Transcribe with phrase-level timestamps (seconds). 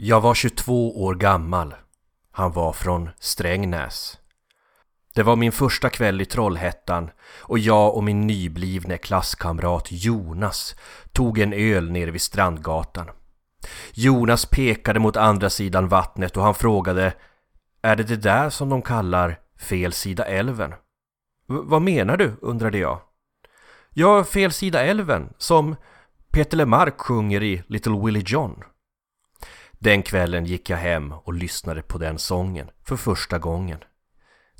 [0.00, 1.74] Jag var 22 år gammal.
[2.30, 4.18] Han var från Strängnäs.
[5.14, 7.10] Det var min första kväll i Trollhättan
[7.42, 10.74] och jag och min nyblivne klasskamrat Jonas
[11.12, 13.10] tog en öl nere vid Strandgatan.
[13.92, 17.14] Jonas pekade mot andra sidan vattnet och han frågade
[17.82, 20.74] Är det det där som de kallar fel sida älven?
[21.46, 22.36] vad menar du?
[22.42, 23.00] undrade jag.
[23.90, 25.76] Ja, fel sida älven, som
[26.32, 28.64] Peter Lemark sjunger i Little Willie John.
[29.78, 33.78] Den kvällen gick jag hem och lyssnade på den sången för första gången.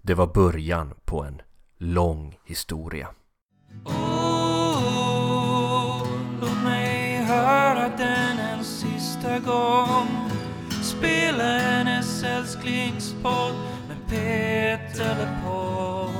[0.02, 1.42] Det var början på en
[1.78, 3.08] lång historia.
[3.84, 4.78] Oh,
[6.40, 10.08] låt mig höra den en sista gång
[10.82, 13.54] Spela hennes älsklingspodd
[13.88, 16.10] med Peter LePaul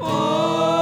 [0.00, 0.77] oh,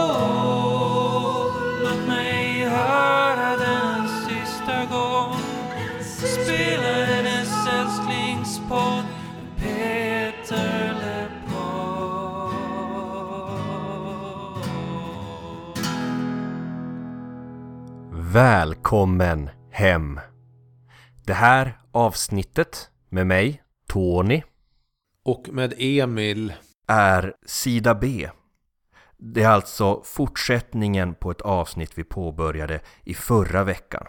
[18.36, 20.20] Välkommen hem!
[21.24, 24.42] Det här avsnittet med mig, Tony,
[25.24, 26.52] Och med Emil.
[26.86, 28.28] är sida B.
[29.16, 34.06] Det är alltså fortsättningen på ett avsnitt vi påbörjade i förra veckan.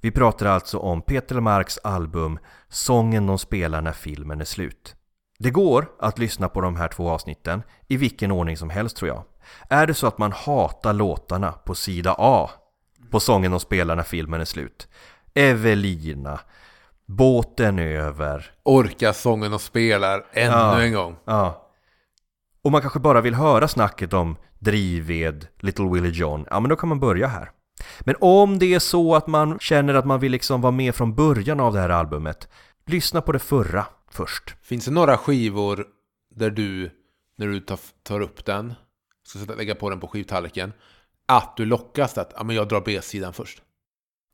[0.00, 4.96] Vi pratar alltså om Peter Marks album Sången de spelar när filmen är slut.
[5.38, 9.08] Det går att lyssna på de här två avsnitten i vilken ordning som helst tror
[9.08, 9.24] jag.
[9.68, 12.50] Är det så att man hatar låtarna på sida A
[13.12, 14.88] på Sången de spelar när filmen är slut
[15.34, 16.40] Evelina
[17.06, 20.80] Båten över Orka sången och spelar ännu Ja.
[20.82, 21.16] en gång.
[21.24, 21.68] Ja.
[22.64, 26.76] Och man kanske bara vill höra snacket om Drivved, Little Willie John, ja men då
[26.76, 27.50] kan man börja här.
[28.00, 31.14] Men om det är så att man känner att man vill liksom vara med från
[31.14, 32.48] början av det här albumet,
[32.86, 34.54] lyssna på det förra först.
[34.62, 35.86] Finns det några skivor
[36.34, 36.90] där du,
[37.36, 38.74] när du tar, tar upp den,
[39.26, 40.72] ska lägga på den på skivtallriken,
[41.36, 43.62] att du lockas att ja, men jag drar B-sidan först?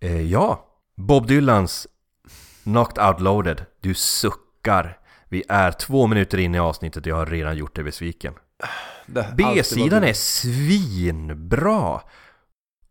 [0.01, 0.65] Eh, ja,
[0.97, 1.87] Bob Dylans
[2.63, 4.99] Knocked Out Loaded, du suckar.
[5.29, 8.35] Vi är två minuter in i avsnittet och jag har redan gjort dig besviken.
[9.37, 12.01] B-sidan är svinbra.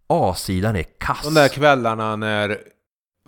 [0.08, 1.24] A-sidan är kass.
[1.24, 2.58] De där kvällarna när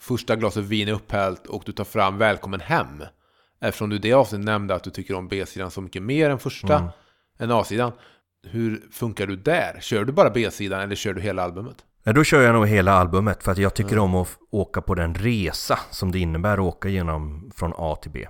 [0.02, 3.04] första glaset vin är upphällt och du tar fram Välkommen hem.
[3.62, 6.40] Eftersom du i det avsnittet nämnde att du tycker om B-sidan så mycket mer än
[6.40, 6.90] första, Mm.
[7.40, 7.92] än A-sidan.
[8.44, 9.78] Hur funkar du där?
[9.82, 11.86] Kör du bara B-sidan eller kör du hela albumet?
[12.04, 14.96] Nej, då kör jag nog hela albumet för att jag tycker om att åka på
[14.96, 18.28] den resa som det innebär att åka genom från A till B.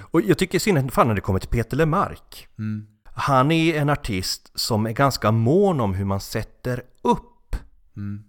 [0.00, 2.48] Och jag tycker i synnerhet fan när det kommer till Peter Lemark.
[2.58, 2.86] Mm.
[3.04, 7.56] Han är en artist som är ganska mån om hur man sätter upp
[7.96, 8.22] Mm.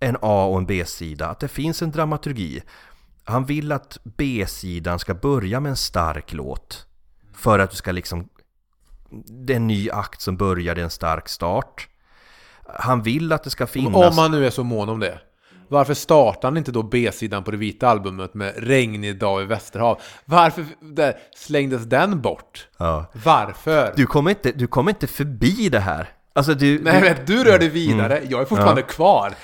[0.00, 2.62] en A och en B-sida, att det finns en dramaturgi.
[3.24, 6.86] Han vill att B-sidan ska börja med en stark låt
[7.34, 8.28] för att du ska liksom
[9.46, 11.88] det är en ny akt som börjar, det är en stark start.
[12.78, 14.10] Han vill att det ska finnas...
[14.10, 15.18] Om man nu är så mån om det.
[15.68, 20.00] Varför startar han inte då B-sidan på det vita albumet med Regnig dag i Västerhav?
[20.24, 22.68] Varför där slängdes den bort?
[22.78, 23.06] Ja.
[23.24, 23.92] Varför?
[23.96, 26.08] Du kommer inte, du kommer inte förbi det här.
[26.34, 26.82] Alltså du...
[26.82, 28.22] Nej, du men du rör dig vidare.
[28.28, 28.86] Jag är fortfarande Ja.
[28.86, 29.34] kvar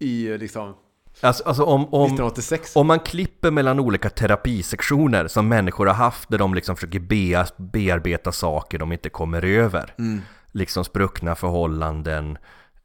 [0.00, 0.74] i liksom
[1.20, 2.76] alltså, alltså om, om, 1986.
[2.76, 7.46] om man klipper mellan olika terapisektioner som människor har haft där de liksom försöker bea,
[7.56, 9.94] bearbeta saker de inte kommer över.
[9.98, 10.22] Mm.
[10.52, 12.38] Liksom spruckna förhållanden,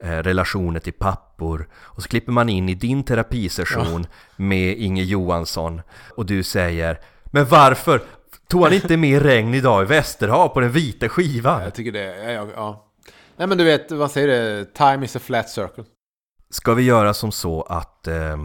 [0.03, 1.67] eh, relationer till pappor.
[1.73, 4.05] Och så klipper man in i din terapisession
[4.35, 5.81] med Inge Johansson
[6.15, 8.01] och du säger Men varför
[8.47, 11.63] tog han inte med regn idag i Västerhav på den vita skivan?
[11.63, 12.87] Jag tycker det, ja, ja, ja.
[13.37, 14.65] Nej men du vet, vad säger det?
[14.65, 15.83] Time is a flat circle.
[16.51, 18.37] Ska vi göra som så att eh,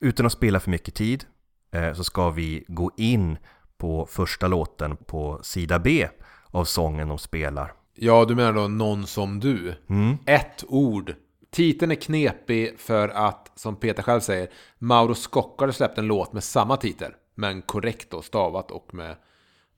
[0.00, 1.24] utan att spela för mycket tid
[1.72, 3.38] eh, så ska vi gå in
[3.76, 6.08] på första låten på sida B
[6.46, 7.72] av sången de spelar.
[7.94, 9.74] Ja, du menar då någon som du.
[9.88, 10.16] Mm.
[10.26, 11.14] Ett ord.
[11.50, 14.48] Titeln är knepig för att, som Peter själv säger,
[14.78, 17.12] Mauro Scocca hade släppt en låt med samma titel.
[17.34, 19.16] Men korrekt då, stavat och med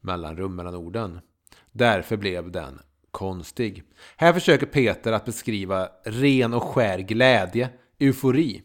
[0.01, 1.21] mellanrum mellan orden.
[1.73, 2.81] Därför blev den
[3.17, 3.83] konstig.
[4.17, 7.69] Här försöker Peter att beskriva ren och skär glädje,
[7.99, 8.63] eufori.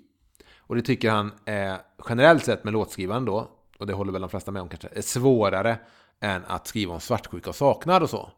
[0.58, 1.78] Och det tycker han är
[2.10, 5.02] generellt sett med låtskrivaren då, och det håller väl de flesta med om kanske, är
[5.02, 5.78] svårare
[6.22, 8.30] än att skriva om svartsjuka och saknad och så.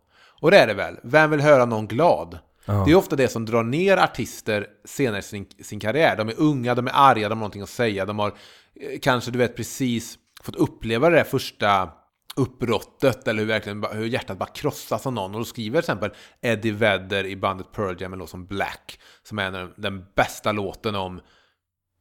[0.42, 1.00] Och det är det väl.
[1.04, 2.39] Vem vill höra någon glad?
[2.66, 6.18] Det är ofta det som drar ner artister senare i sin, sin karriär.
[6.18, 8.06] De är unga, de är arga, de har någonting att säga.
[8.06, 8.27] De har
[8.75, 11.89] eh, kanske, du vet, precis fått uppleva det där första
[12.35, 15.33] uppbrottet eller hur, verkligen, hur hjärtat bara krossas av någon.
[15.33, 19.00] Och då skriver till exempel Eddie Vedder i bandet Pearl Jam en låt som Black,
[19.24, 21.21] som är den, den bästa låten om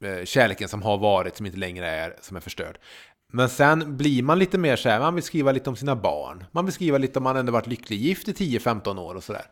[0.04, 2.78] eh, kärleken som har varit, som inte längre är, som är förstörd.
[3.32, 6.44] Men sen blir man lite mer så här, man vill skriva lite om sina barn.
[6.52, 9.44] Man vill skriva lite om man ändå varit lycklig gift i 10-15 år och sådär.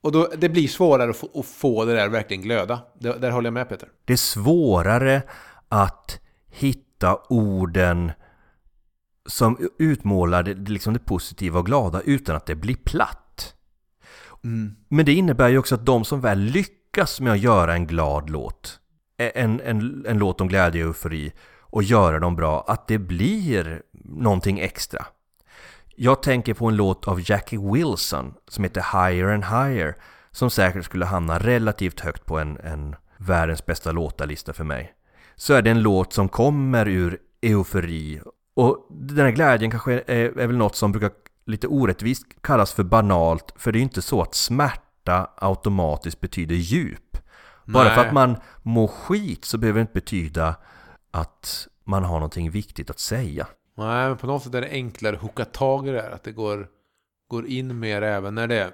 [0.00, 2.80] Och då, det blir svårare att få, att få det där verkligen glöda.
[2.98, 3.88] Det, där håller jag med Peter.
[4.04, 5.22] Det är svårare
[5.68, 6.20] att
[6.50, 8.12] hitta orden
[9.26, 13.54] som utmålar det, liksom det positiva och glada utan att det blir platt.
[14.88, 18.30] Men det innebär ju också att de som väl lyckas med att göra en glad
[18.30, 18.80] låt,
[19.16, 23.82] en, en, en låt om glädje och eufori och göra dem bra, att det blir
[24.04, 25.06] någonting extra.
[25.96, 29.96] Jag tänker på en låt av Jackie Wilson som heter Higher and Higher
[30.30, 34.92] som säkert skulle hamna relativt högt på en, en världens bästa låtarlista för mig.
[35.36, 38.20] Så är det en låt som kommer ur eufori
[38.54, 41.10] och den här glädjen kanske är, är väl något som brukar
[41.44, 46.54] lite orättvist kallas för banalt för det är ju inte så att smärta automatiskt betyder
[46.54, 47.18] djup.
[47.64, 47.94] Bara Nej.
[47.94, 50.56] för att man mår skit så behöver det inte betyda
[51.10, 53.46] att man har någonting viktigt att säga.
[53.74, 56.10] Nej, men på något sätt är det enklare att hooka tag i det här.
[56.10, 56.68] Att det går,
[57.28, 58.70] går in mer även när det är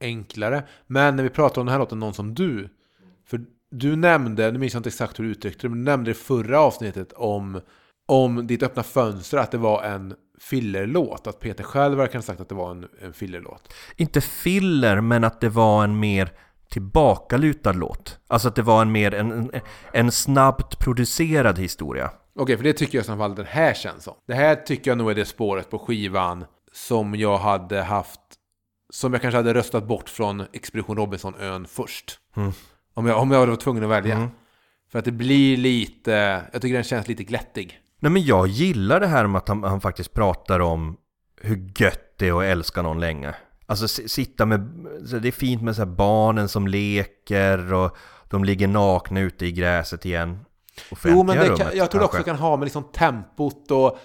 [0.00, 0.62] enklare.
[0.86, 2.68] Men när vi pratar om den här låten, Någon som du.
[3.26, 6.10] För du nämnde, nu minns jag inte exakt hur du uttryckte det, men du nämnde
[6.10, 7.60] i förra avsnittet om,
[8.10, 11.26] om ditt öppna fönster att det var en fillerlåt.
[11.26, 13.74] Att Peter själv verkar ha sagt att det var en, en fillerlåt.
[13.96, 16.32] Inte filler, men att det var en mer
[16.70, 18.18] tillbakalutad låt.
[18.26, 19.50] Alltså att det var en mer en,
[19.92, 22.10] en, snabbt producerad historia.
[22.34, 24.14] Okej, för det tycker jag i så fall den här känns som.
[24.26, 28.20] Det här tycker jag nog är det spåret på skivan som jag hade haft,
[28.92, 32.18] som jag kanske hade röstat bort från Expedition Robinson-ön först.
[32.94, 34.30] Om, jag, om jag var tvungen att välja.
[34.92, 37.79] För att det blir lite, jag tycker den känns lite glättig.
[38.00, 40.96] Nej men jag gillar det här med att han, han faktiskt pratar om
[41.40, 43.34] hur gött det är att älska någon länge.
[43.66, 44.60] Alltså sitta med,
[45.22, 47.96] det är fint med så barnen som leker och
[48.30, 50.38] de ligger nakna ute i gräset igen.
[51.04, 52.30] Jo, men rummet, kan, jag tror det också kanske.
[52.30, 53.98] kan ha med liksom tempot och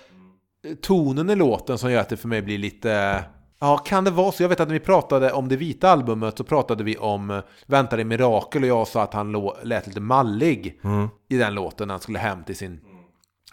[0.81, 3.23] tonen i låten som gör att det för mig blir lite...
[3.59, 4.43] Ja, kan det vara så?
[4.43, 7.39] Jag vet att när vi pratade om det vita albumet så pratade vi om eh,
[7.65, 11.07] Väntar det mirakel och jag sa att han lät lite mallig Mm.
[11.29, 12.79] i den låten när han skulle hem till sin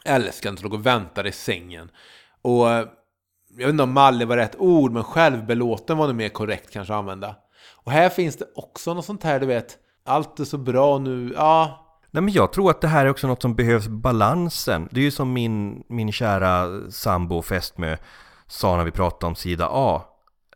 [0.04, 1.90] älskande som låg och väntade i sängen.
[2.43, 2.87] Och eh,
[3.50, 6.94] jag vet inte om mallig var rätt ord, men självbelåten var nog mer korrekt kanske
[6.94, 7.37] att använda.
[7.84, 11.32] Och här finns det också något sånt här, du vet, allt är så bra nu,
[11.37, 11.82] ja,
[12.14, 14.88] Nej men jag tror att det här är också något som behövs balansen.
[14.90, 17.96] Det är ju som min, min kära sambo och fästmö
[18.46, 20.02] sa när vi pratade om sida A.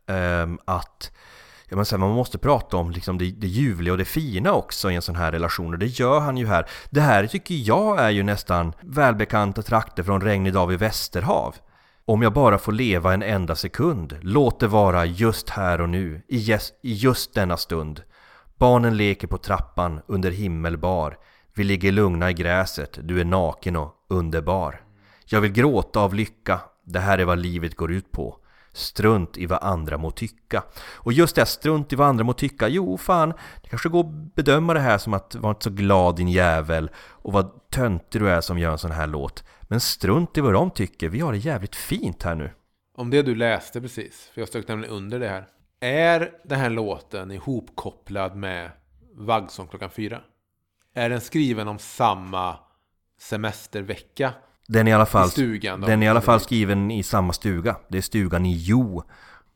[0.07, 1.11] Ehm, att
[1.69, 4.53] ja, men så här, man måste prata om liksom det, det ljuvliga och det fina
[4.53, 5.73] också i en sån här relation.
[5.73, 6.69] Och det gör han ju här.
[6.89, 11.55] Det här tycker jag är ju nästan välbekanta trakter från Regnig dag vid Västerhav.
[12.05, 16.21] Om jag bara får leva en enda sekund, låt det vara just här och nu,
[16.27, 18.01] i just, i just denna stund.
[18.57, 21.17] Barnen leker på trappan under himmelbar.
[21.55, 24.81] Vi ligger lugna i gräset, du är naken och underbar.
[25.25, 28.37] Jag vill gråta av lycka, det här är vad livet går ut på.
[28.77, 30.63] Strunt i vad andra må tycka.
[30.93, 34.35] Och just det, strunt i vad andra må tycka, jo fan, det kanske går att
[34.35, 38.29] bedöma det här som att Var inte så glad din jävel och vad töntig du
[38.29, 39.43] är som gör en sån här låt.
[39.61, 42.51] Men strunt i vad de tycker, vi har det jävligt fint här nu.
[42.95, 45.47] Om det du läste precis, för jag strök nämligen under det här.
[45.79, 48.71] Är den här låten ihopkopplad med
[49.13, 50.21] Vaggsång klockan fyra?
[50.93, 52.59] Är den skriven om samma
[53.19, 54.33] semestervecka?
[54.67, 57.33] Den är i alla fall, I stugan den är i alla fall skriven i samma
[57.33, 57.75] stuga.
[57.87, 59.03] Det är stugan i Jo.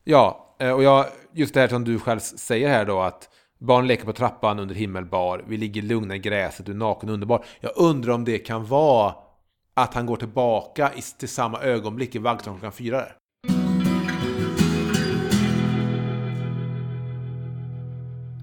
[0.04, 3.28] Ja, eh, och jag, just det här som du själv säger här då att
[3.58, 7.14] barn leker på trappan under himmelbar, vi ligger lugna i gräset, du är naken och
[7.14, 7.44] underbar.
[7.60, 9.14] Jag undrar om det kan vara
[9.74, 12.96] att han går tillbaka i, till samma ögonblick i Vaggsång klockan fyra.
[12.96, 13.16] Där.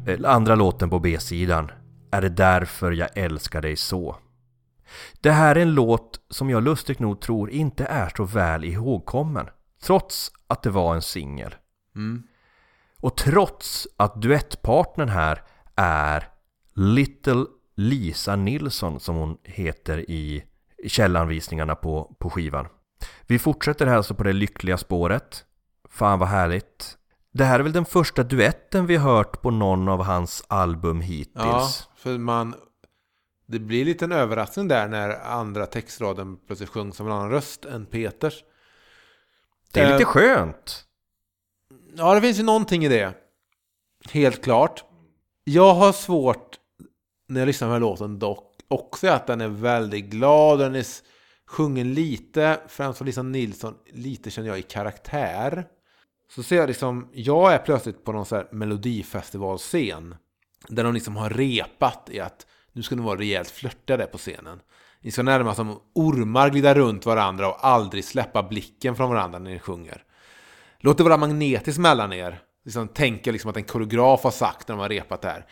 [0.08, 1.72] Eh, Andra låten på B-sidan.
[2.12, 4.16] Är det därför jag älskar dig så?
[5.22, 9.46] Det här är en låt som jag lustigt nog tror inte är så väl ihågkommen.
[9.84, 11.56] Trots att det var en singel.
[11.96, 12.24] Mm.
[13.02, 15.44] Och trots att duettpartnern här
[15.76, 16.28] är
[16.76, 20.44] Little Lisa Nilsson som hon heter i
[20.88, 22.68] källanvisningarna på, på skivan.
[23.28, 25.46] Vi fortsätter här alltså på det lyckliga spåret.
[25.90, 26.98] Fan vad härligt.
[27.34, 31.36] Det här är väl den första duetten vi hört på någon av hans album hittills.
[31.36, 32.56] Ja, för man...
[33.52, 37.66] Det blir lite en överraskning där när andra textraden plötsligt sjungs av en annan röst
[37.66, 38.44] än Peters.
[39.72, 40.86] Det är lite Eh, skönt.
[41.96, 43.14] Ja, det finns ju någonting i det.
[44.12, 44.84] Helt klart.
[45.44, 46.60] Jag har svårt
[47.28, 50.60] när jag lyssnar på den här låten dock också att den är väldigt glad.
[50.60, 50.86] Den är
[51.48, 55.68] sjungen lite, främst av Lisa Nilsson, lite känner jag i karaktär.
[56.36, 60.16] Så ser jag liksom, jag är plötsligt på någon så här melodifestivalscen.
[60.68, 62.46] Där de liksom har repat i att
[62.80, 64.60] nu ska de vara rejält flörtiga där på scenen.
[65.02, 69.52] Ni ska närmast som ormar glida runt varandra och aldrig släppa blicken från varandra när
[69.52, 70.04] ni sjunger.
[70.80, 72.42] Låt det vara magnetiskt mellan er.
[72.66, 75.46] Liksom, tänka liksom att en koreograf har sagt när de har repat det här.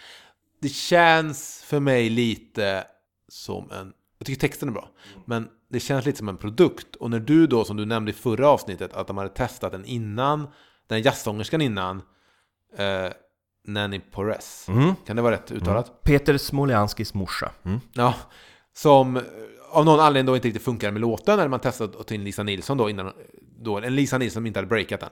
[0.62, 2.84] Det känns för mig lite
[3.28, 3.94] som en...
[4.18, 4.90] Jag tycker texten är bra.
[5.26, 6.96] Men det känns lite som en produkt.
[6.96, 9.86] Och när du då, som du nämnde i förra avsnittet, att de hade testat den
[9.86, 10.48] innan,
[10.88, 12.02] den jazzsångerskan innan,
[12.78, 13.12] eh,
[13.68, 14.66] Nanny Porres.
[14.70, 14.96] Mm.
[15.06, 16.04] Kan det vara rätt uttalat?
[16.04, 17.52] Peter Smoljanskis morsa.
[17.66, 17.80] Mm.
[17.94, 18.14] Ja,
[18.74, 19.24] som eh,
[19.72, 22.24] av någon anledning då inte riktigt funkar med låten, eller man testade att ta in
[22.24, 23.14] Lisa Nilsson då innan,
[23.60, 25.10] då, en Lisa Nilsson som inte hade breakat den.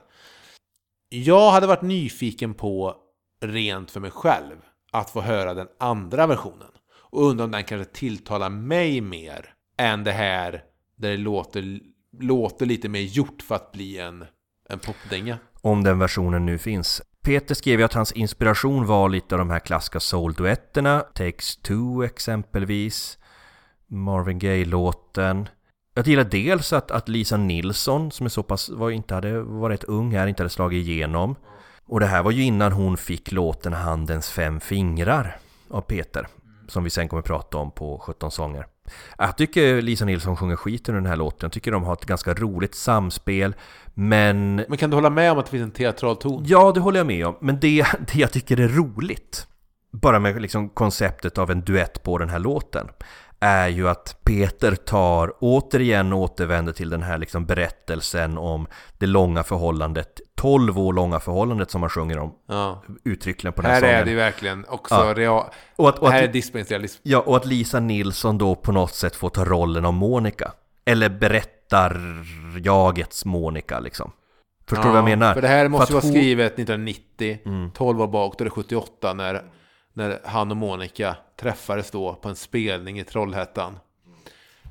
[1.08, 2.96] Jag hade varit nyfiken på,
[3.40, 4.56] rent för mig själv,
[4.92, 6.68] att få höra den andra versionen.
[7.10, 10.62] Och undra om den kanske tilltalar mig mer än det här
[10.96, 11.80] där det låter,
[12.20, 14.24] låter lite mer gjort för att bli en,
[14.68, 15.38] en popdänga.
[15.60, 17.02] Om den versionen nu finns.
[17.26, 21.00] Peter skrev ju att hans inspiration var lite av de här klassiska soul-duetterna.
[21.00, 23.18] Takes Two exempelvis.
[23.86, 25.48] Marvin Gaye-låten.
[25.94, 29.84] Jag gillar dels att, att Lisa Nilsson, som är så pass, var, inte hade varit
[29.84, 31.36] ung här, inte hade slagit igenom.
[31.86, 35.36] Och det här var ju innan hon fick låten Handens fem fingrar
[35.70, 36.26] av Peter.
[36.68, 38.66] Som vi sen kommer prata om på 17 sånger.
[39.18, 41.38] Jag tycker Lisa Nilsson sjunger skit under den här låten.
[41.46, 43.54] Jag tycker de har ett ganska roligt samspel.
[43.94, 46.44] Men Men kan du hålla med om att det finns en teatral ton?
[46.46, 47.36] Ja, det håller jag med om.
[47.40, 49.46] Men det, det jag tycker är roligt,
[49.92, 52.88] bara med liksom konceptet av en duett på den här låten,
[53.46, 58.66] är ju att Peter tar, återigen återvänder till den här liksom berättelsen om
[58.98, 62.82] det långa förhållandet, 12 år långa förhållandet som man sjunger om Ja.
[63.04, 63.94] uttryckligen på den här, Här sången.
[64.00, 65.14] är det ju verkligen också Ja.
[65.16, 65.44] real...
[65.76, 67.00] och att, och här är att, dispensrealism.
[67.02, 70.52] ja, och att Lisa Nilsson då på något sätt får ta rollen av Monica.
[70.84, 72.00] Eller berättar
[72.64, 74.12] jagets Monica liksom.
[74.68, 75.34] Förstår du vad jag menar?
[75.34, 77.70] För det här måste ju att vara hon- skrivet 1990, Mm.
[77.70, 79.42] 12 år bak, då är det 78, när,
[79.96, 83.78] när han och Monica träffades då på en spelning i Trollhättan.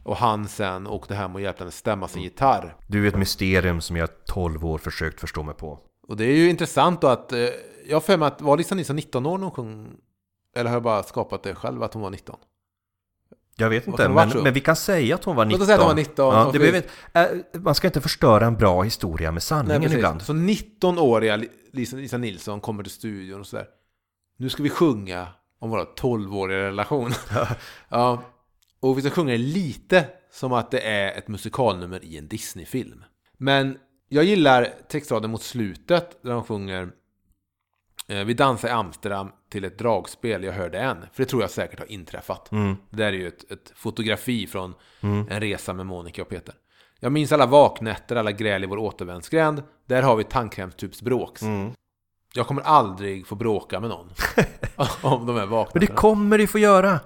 [0.04, 2.76] Och han sen åkte hem och hjälpte henne stämma sin gitarr.
[2.88, 5.80] Du är ett mysterium som jag 12 år försökt förstå mig på.
[6.08, 7.40] Och det är ju intressant då att, eh,
[7.88, 9.96] jag har för mig att, var Lisa Nilsson 19 år när hon sjöng?
[10.56, 12.36] Eller har jag bara skapat det själv att hon var 19?
[13.58, 15.60] Jag vet inte, men, men vi kan säga att hon var 19.
[15.60, 18.02] Låt oss säga att hon var 19, Ja, det behöver, inte- äh, man ska inte
[18.02, 19.98] förstöra en bra historia med sanningen precis.
[19.98, 20.22] ibland.
[20.22, 23.66] Så 19-åriga Li- Lisa, Lisa Nilsson kommer till studion och sådär.
[24.38, 25.28] Nu ska vi sjunga
[25.60, 27.12] om vår 12-åriga relation.
[27.90, 28.24] ja.
[28.80, 33.04] Och vi ska sjunga lite som att det är ett musikalnummer i en Disney-film.
[33.38, 33.78] Men
[34.10, 36.90] jag gillar textraden mot slutet där de sjunger
[38.08, 40.98] eh, Vi dansar i Amsterdam till ett dragspel, jag hörde en.
[41.14, 42.52] För det tror jag säkert har inträffat.
[42.52, 42.76] Mm.
[42.90, 46.56] Det där är ju ett, ett fotografi från en resa med Monica och Peter.
[47.00, 49.64] Jag minns alla vaknätter, alla gräl i vår återvändsgränd.
[49.86, 51.42] Där har vi tandkrämstubsbråks.
[51.42, 51.72] Mm.
[52.38, 54.10] Jag kommer aldrig få bråka med någon.
[55.02, 57.00] Om de här Men det kommer du få göra!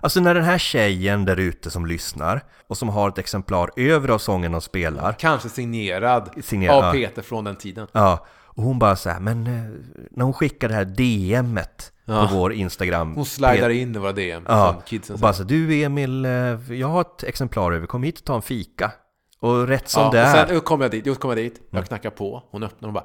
[0.00, 4.08] Alltså när den här tjejen där ute som lyssnar och som har ett exemplar över
[4.08, 5.12] av sången de spelar.
[5.12, 7.86] Kanske signerad, Signerad, av Peter från den tiden.
[7.92, 9.62] Ja, och hon bara så här, men eh,
[10.10, 12.28] när hon skickar det här DMet Ja.
[12.28, 13.14] på vår Instagram.
[13.14, 15.32] Hon slidar in i våra DM Ja, och bara säger.
[15.32, 16.32] så du Emil, eh,
[16.72, 18.92] jag har ett exemplar över, kom hit och ta en fika.
[19.40, 21.86] Och rätt som Ja, det är sen kom jag dit, jag kom jag dit, jag
[21.86, 23.04] knackar på, hon öppnar och bara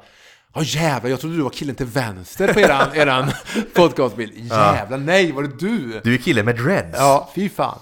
[0.56, 3.32] Ja jävlar, jag trodde du var killen till vänster på eran, eran
[3.74, 4.34] podcastbild.
[4.36, 6.02] Jävlar, nej, var det du?
[6.04, 6.98] Du är killen med dreads!
[7.00, 7.80] Ja, fy fan.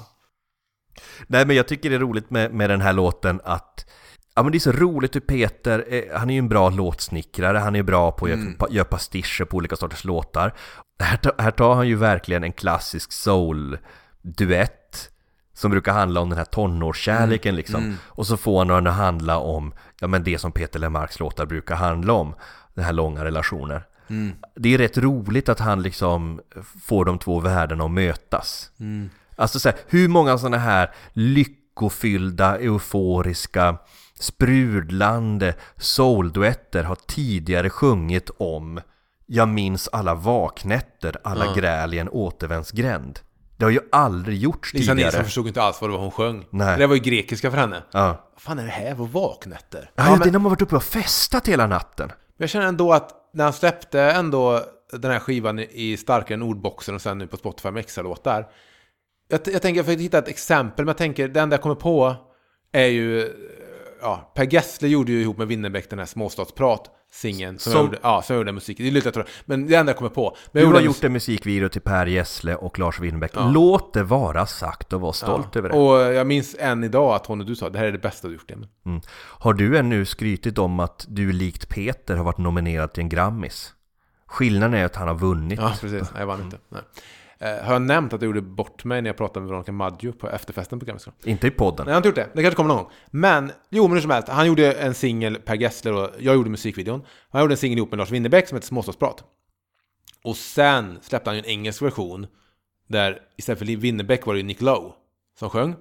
[1.28, 3.86] Nej men jag tycker det är roligt med, med den här låten att
[4.36, 7.58] Ja men det är så roligt hur Peter, eh, han är ju en bra låtsnickrare,
[7.58, 8.56] han är bra på att Mm.
[8.60, 10.54] göra, göra pastischer på olika sorters låtar.
[11.00, 15.10] Här, ta- här tar han ju verkligen en klassisk soul-duett
[15.54, 17.58] som brukar handla om den här tonårskärleken Mm.
[17.58, 17.98] liksom.
[18.06, 21.46] Och så får han den att handla om, ja men det som Peter Lemarks låtar
[21.46, 22.36] brukar handla om,
[22.76, 23.84] den här långa relationer.
[24.10, 24.36] Mm.
[24.56, 26.42] Det är rätt roligt att han liksom
[26.84, 28.72] får de två världarna att mötas.
[28.80, 29.10] Mm.
[29.36, 33.78] Alltså så här, hur många sådana här lyckofyllda, euforiska,
[34.20, 38.80] sprudlande soulduetter har tidigare sjungit om
[39.26, 41.54] Jag minns alla vaknätter, alla Ja.
[41.54, 43.20] gräl i en återvändsgränd.
[43.58, 45.08] Det har ju aldrig gjorts Lisa tidigare.
[45.08, 46.46] Nilsson förstod inte alls vad det var hon sjöng.
[46.50, 46.78] Nej.
[46.78, 47.84] Det var ju grekiska för henne.
[47.92, 48.30] Ja.
[48.34, 48.94] Vad fan är det här?
[48.96, 49.92] Vad vaknätter?
[49.96, 52.68] Ja, Ja, det är men när man varit uppe och festat hela natten jag känner
[52.68, 54.62] ändå att när han släppte ändå
[54.92, 58.52] den här skivan i starkare än ordboxen och sen nu på Spotify med extra-låtar.
[59.28, 61.76] Jag, jag tänker, jag försöker hitta ett exempel, men jag tänker, det enda jag kommer
[61.76, 62.16] på
[62.72, 63.34] är ju...
[64.02, 67.86] Ja, Per Gessle gjorde ju ihop med Winnerbäck den här Småstadsprat, singeln, som, Som- Jag
[67.86, 68.78] gjorde, ja, som jag gjorde musik.
[68.78, 70.38] Det är lite jag tror, men det enda jag kommer på.
[70.52, 73.32] Men Du har gjort en musikvideo till Per Gessle och Lars Winnerbäck.
[73.36, 73.50] Ja.
[73.54, 75.60] Låt det vara sagt och var stolt ja.
[75.60, 75.76] över det.
[75.76, 78.28] Och jag minns än idag att hon och du sa det här är det bästa
[78.28, 78.68] du gjort, Emil.
[78.86, 79.02] Mm.
[79.16, 83.74] Har du ännu skrytit om att du likt Peter har varit nominerad till en Grammis?
[84.26, 85.60] Skillnaden är att han har vunnit.
[85.60, 85.92] Ja, precis.
[85.92, 86.58] Nej, jag vann inte.
[86.70, 86.82] Nej.
[87.44, 90.12] Eh, har jag nämnt att jag gjorde bort mig när jag pratade med Veronica Maggio
[90.12, 91.86] på efterfesten på Gamla Inte i podden.
[91.86, 92.30] Nej, jag har inte gjort det.
[92.34, 92.92] Det kanske kommer någon gång.
[93.12, 94.28] Men, jo men hur som helst.
[94.30, 97.06] Han gjorde en singel, Per Gessler och jag gjorde musikvideon.
[97.30, 99.24] Han gjorde en singel ihop med Lars Winnerbäck som heter Småstadsprat.
[100.24, 102.28] Och sen släppte han ju en engelsk version.
[102.88, 104.92] Där istället för Winnerbäck var det ju Nick Lowe
[105.40, 105.76] som sjöng.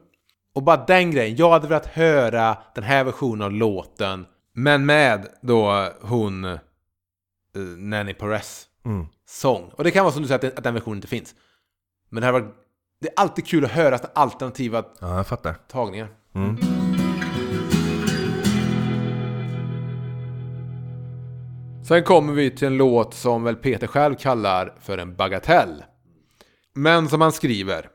[0.55, 1.37] Och bara den grejen.
[1.37, 4.27] Jag hade velat höra den här versionen av låten.
[4.55, 6.59] Men med då hon eh,
[7.77, 9.07] Nanny Perez Mm.
[9.27, 9.71] sång.
[9.77, 11.35] Och det kan vara som du säger att den versionen inte finns.
[12.13, 12.53] Men det här var...
[13.01, 15.55] Det är alltid kul att höra alternativa Ja, jag fattar.
[15.69, 16.09] tagningar.
[16.35, 16.57] Mm.
[21.89, 25.85] Sen kommer vi till en låt som väl Peter själv kallar för en bagatell.
[26.75, 27.89] Men som han skriver,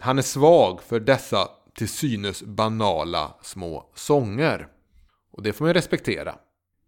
[0.00, 4.66] han är svag för dessa till synes banala små sånger.
[5.32, 6.34] Och det får man ju respektera.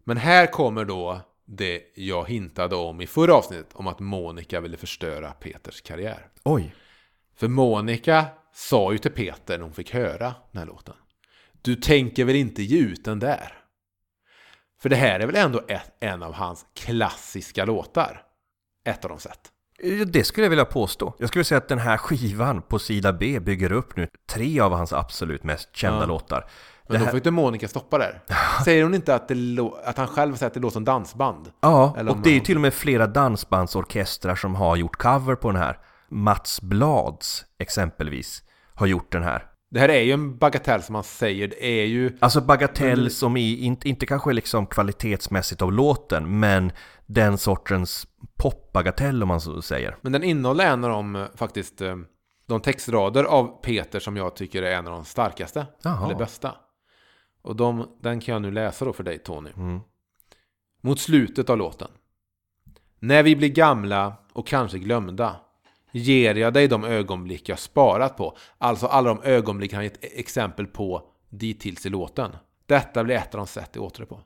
[0.04, 4.76] Men här kommer då det jag hintade om i förra avsnittet om att Monica ville
[4.76, 6.26] förstöra Peters karriär.
[6.44, 6.74] Oj.
[7.36, 8.24] För Monica
[8.54, 10.94] sa ju till Peter när hon fick höra den här låten.
[11.62, 13.58] Du tänker väl inte ge ut den där?
[14.82, 18.22] För det här är väl ändå ett, en av hans klassiska låtar?
[18.84, 19.40] Ett av de sett.
[19.78, 21.14] Eh, Det skulle jag vilja påstå.
[21.18, 24.72] Jag skulle säga att den här skivan på sida B bygger upp nu tre av
[24.72, 26.06] hans absolut mest kända Ja.
[26.06, 26.50] låtar.
[26.88, 28.20] Men Det då här- fick inte Monica stoppa där.
[28.64, 29.30] Säger hon inte att,
[29.84, 31.52] att han själv säger att det låter som dansband?
[31.60, 34.96] Ja, Eller och det är ju man- till och med flera dansbandsorkestrar som har gjort
[34.96, 35.78] cover på den här.
[36.10, 38.42] Mats Blads exempelvis
[38.74, 39.46] har gjort den här.
[39.70, 41.48] Det här är ju en bagatell som han säger.
[41.48, 42.16] Det är ju...
[42.20, 46.72] Alltså bagatell som i, inte, inte kanske liksom kvalitetsmässigt av låten, men
[47.06, 48.06] den sortens
[48.38, 49.96] popbagatell om man så säger.
[50.00, 51.96] Men den innehåller en av de faktiskt eh,
[52.46, 55.66] de textrader av Peter som jag tycker är en av de starkaste.
[55.82, 56.04] Jaha.
[56.06, 56.54] Eller bästa.
[57.44, 59.50] Och de, den kan jag nu läsa då för dig Tony.
[59.56, 59.80] Mm.
[60.80, 61.88] Mot slutet av låten.
[62.98, 65.36] När vi blir gamla och kanske glömda
[65.92, 68.36] ger jag dig de ögonblick jag sparat på.
[68.58, 72.36] Alltså alla de ögonblick han gett exempel på dittills i låten.
[72.66, 74.20] Detta blir ett av de sätt jag åter på.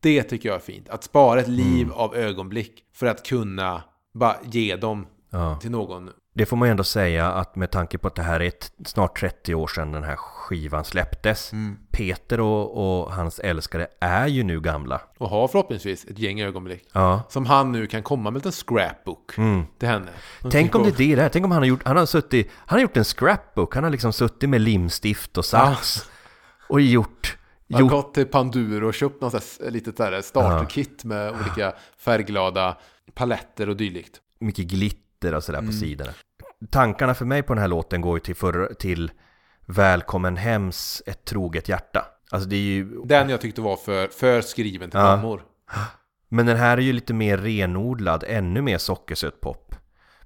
[0.00, 0.88] Det tycker jag är fint.
[0.88, 3.82] Att spara ett liv av ögonblick för att kunna
[4.12, 5.56] bara ge dem Ja.
[5.60, 6.10] till någon.
[6.34, 8.72] Det får man ju ändå säga att med tanke på att det här är ett,
[8.86, 11.52] snart 30 år sedan den här skivan släpptes.
[11.90, 15.00] Peter och, och hans älskare är ju nu gamla.
[15.18, 16.84] Och har förhoppningsvis ett gäng ögonblick.
[16.92, 17.22] Ja.
[17.28, 19.32] Som han nu kan komma med en liten scrapbook
[19.78, 20.10] till henne.
[20.50, 21.28] Tänk om det är det där.
[21.28, 23.74] Tänk om han har gjort, han har suttit, han har gjort en scrapbook.
[23.74, 26.10] Han har liksom suttit med limstift och sax.
[26.68, 32.78] Och gjort, Man har gått till Panduro och köpt något litet starterkit med olika färgglada
[33.14, 34.20] paletter och dylikt.
[34.40, 35.01] mycket glitter
[35.34, 35.70] och sådär Mm.
[35.70, 36.12] på sidorna.
[36.70, 39.10] Tankarna för mig på den här låten går ju till, förr, till
[39.66, 42.04] Välkommen hems, ett troget hjärta.
[42.30, 45.16] Alltså det är ju, Den jag tyckte var för, för skriven till Ja.
[45.16, 45.42] mammor.
[46.28, 49.74] men den här är ju lite mer renodlad, ännu mer sockersött pop.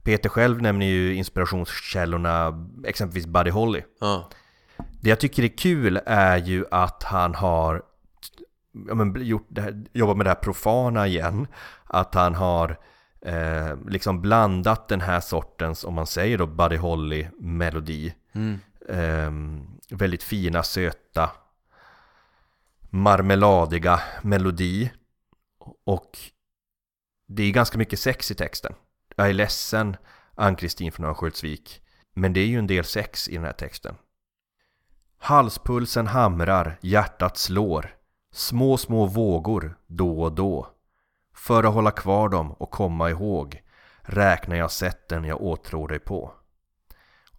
[0.03, 3.83] Peter själv nämner ju inspirationskällorna, exempelvis Buddy Holly.
[4.01, 4.31] Ja.
[5.01, 7.83] Det jag tycker är kul är ju att han har
[8.89, 11.47] ja, men, gjort det här, jobbat med det här profana igen.
[11.85, 12.77] Att han har
[13.27, 18.15] eh, liksom blandat den här sortens, om man säger då Buddy Holly-melodi.
[18.33, 18.59] Mm.
[18.89, 21.31] Eh, väldigt fina, söta,
[22.91, 24.93] marmeladiga melodi.
[25.85, 26.19] Och
[27.29, 28.75] det är ganska mycket sex i texten.
[29.17, 29.97] Jag är ledsen,
[30.35, 31.83] Ann-Kristin från Örnsköldsvik.
[32.15, 33.95] Men det är ju en del sex i den här texten.
[35.19, 37.95] Halspulsen hamrar, hjärtat slår.
[38.33, 40.76] Små, små vågor då och då.
[41.37, 43.63] För att hålla kvar dem och komma ihåg
[44.03, 46.33] räknar jag sätten jag åtrår dig på.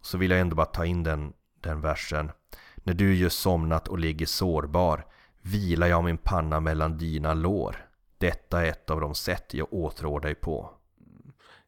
[0.00, 2.30] Så vill jag ändå bara ta in den, den versen.
[2.76, 5.04] När du just somnat och ligger sårbar
[5.42, 7.76] vilar jag min panna mellan dina lår.
[8.18, 10.70] Detta är ett av de sätt jag åtrår dig på.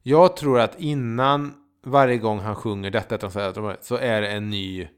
[0.02, 3.30] Jag tror att innan varje gång han sjunger detta
[3.80, 4.88] så är det en ny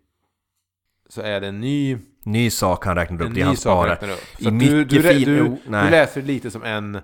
[1.09, 3.99] så är det en ny, Ny sak han räknar upp, det han sparar.
[4.39, 7.01] I du, du, du, Jo, du, läser lite som en,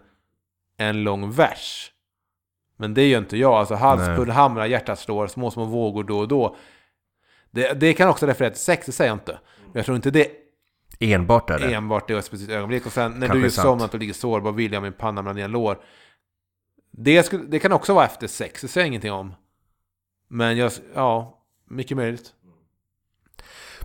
[0.79, 1.93] en lång vers.
[2.77, 3.53] Men det gör inte jag.
[3.53, 6.57] Alltså halspull, hamrar, hjärtat slår, små små vågor då och då.
[7.51, 9.39] Det, det kan också referera till sex, det säger jag inte.
[9.65, 10.31] Men jag tror inte det
[11.01, 11.75] Enbart är det.
[11.75, 12.87] enbart det var ett specifikt ögonblick.
[12.87, 13.67] Och sen när Kanske du sant.
[13.67, 15.79] somnat och ligger sårbar vill jag min panna mellan dina lår.
[16.91, 19.35] Det, skulle, det kan också vara efter sex, det säger jag ingenting om.
[20.29, 22.35] Men jag, ja, mycket möjligt.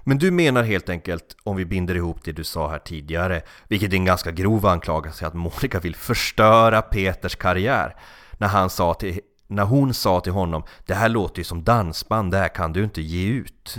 [0.03, 3.91] Men du menar helt enkelt, om vi binder ihop det du sa här tidigare, vilket
[3.91, 7.95] är en ganska grov anklagelse, att Monica vill förstöra Peters karriär.
[8.37, 12.31] När, han sa till, när hon sa till honom, det här låter ju som dansband,
[12.31, 13.75] det här kan du inte ge ut.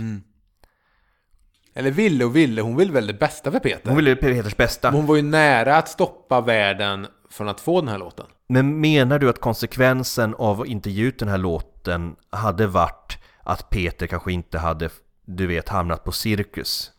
[1.73, 3.89] Eller ville och ville, hon vill väl det bästa för Peter?
[3.89, 4.91] Hon ville Peters bästa.
[4.91, 8.25] Men hon var ju nära att stoppa världen från att få den här låten.
[8.47, 13.17] Men menar du att konsekvensen av att inte ge ut den här låten hade varit
[13.43, 14.89] att Peter kanske inte hade,
[15.25, 16.91] du vet, hamnat på Cirkus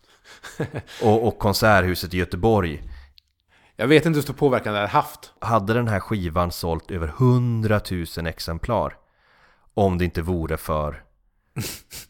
[1.03, 2.83] och, och Konserthuset i Göteborg?
[3.77, 5.33] Jag vet inte hur stor påverkan det har haft.
[5.41, 7.81] Hade den här skivan sålt över 100
[8.17, 8.97] 000 exemplar?
[9.75, 11.03] Om det inte vore för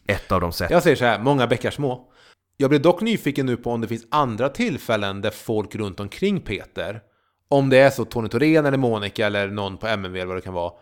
[0.07, 0.71] ett av de sätt.
[0.71, 2.11] Jag säger så här, många bäckar små.
[2.57, 6.41] Jag blir dock nyfiken nu på om det finns andra tillfällen där folk runt omkring
[6.41, 7.01] Peter,
[7.49, 10.41] om det är så Tony Thorén eller Monica eller någon på MMV eller vad det
[10.41, 10.73] kan vara,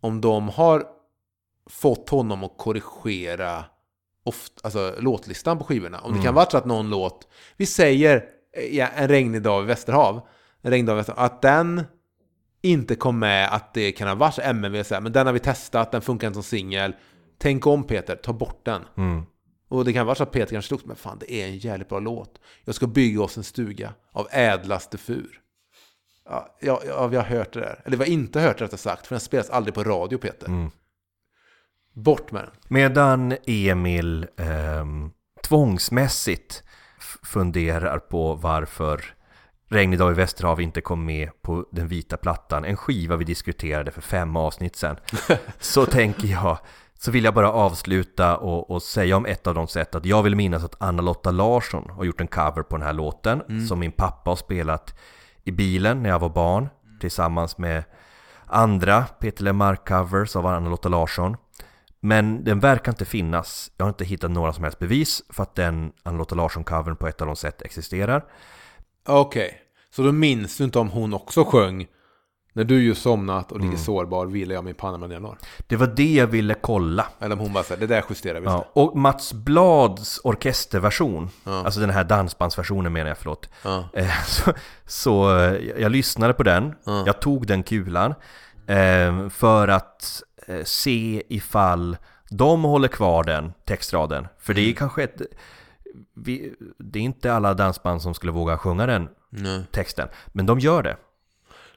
[0.00, 0.84] om de har
[1.70, 3.64] fått honom att korrigera
[4.24, 6.00] ofta, alltså, låtlistan på skivorna.
[6.00, 8.24] Om det kan vara så att någon låt, vi säger
[8.70, 10.20] ja, En regnig dag i Västerhav,
[10.62, 11.82] en regnig dag i Västerhav, att den
[12.62, 16.02] inte kom med, att det kan ha varit här, men den har vi testat, den
[16.02, 16.94] funkar inte som singel.
[17.38, 18.82] Tänk om Peter, ta bort den.
[18.96, 19.22] Mm.
[19.68, 21.88] Och det kan vara så att Peter kanske slogs, men fan det är en jävligt
[21.88, 22.40] bra låt.
[22.64, 25.40] Jag ska bygga oss en stuga av ädlaste fur.
[26.28, 27.82] Ja, ja, ja vi har hört det där.
[27.84, 30.46] Eller vi har inte hört det rättare sagt, för den spelas aldrig på radio Peter.
[30.46, 30.70] Mm.
[31.94, 32.50] Bort med den.
[32.68, 35.10] Medan Emil ehm,
[35.42, 36.62] tvångsmässigt
[37.22, 39.14] funderar på varför
[39.68, 43.90] Regnig dag i Västerhav inte kom med på den vita plattan, en skiva vi diskuterade
[43.90, 44.96] för fem avsnitt sedan,
[45.60, 46.58] så tänker jag,
[46.98, 50.22] så vill jag bara avsluta och, och säga om ett av de sätt att jag
[50.22, 53.92] vill minnas att Anna-Lotta Larsson har gjort en cover på den här låten som min
[53.92, 54.98] pappa har spelat
[55.44, 56.68] i bilen när jag var barn
[57.00, 57.84] tillsammans med
[58.46, 61.36] andra Peter Lemark-covers av Anna-Lotta Larsson.
[62.04, 63.70] Men den verkar inte finnas.
[63.76, 67.20] Jag har inte hittat några som helst bevis för att den Anna-Lotta Larsson-covern på ett
[67.20, 68.24] av de sätt existerar.
[69.08, 69.60] Okej,
[69.96, 71.86] så då minns du inte om hon också sjöng
[72.56, 73.84] När du ju somnat och ligger Mm.
[73.84, 75.38] sårbar vilar jag min panna dina lår.
[75.66, 77.06] Det var det jag ville kolla.
[77.20, 81.64] Eller om hon bara säger det där justerar vi Ja, och Mats Blads orkesterversion, Ja.
[81.64, 83.48] alltså den här dansbandsversionen menar jag, förlåt.
[83.64, 83.88] Ja.
[83.92, 84.52] Eh, Så,
[84.86, 87.02] så eh, jag lyssnade på den, Ja.
[87.06, 88.14] jag tog den kulan
[88.66, 90.22] eh, för att
[90.64, 91.96] se ifall
[92.30, 94.26] de håller kvar den textraden.
[94.38, 94.74] För det är Mm.
[94.74, 95.20] kanske ett...
[96.14, 99.62] Vi, det är inte alla dansband som skulle våga sjunga den Nej.
[99.70, 100.96] texten, men de gör det.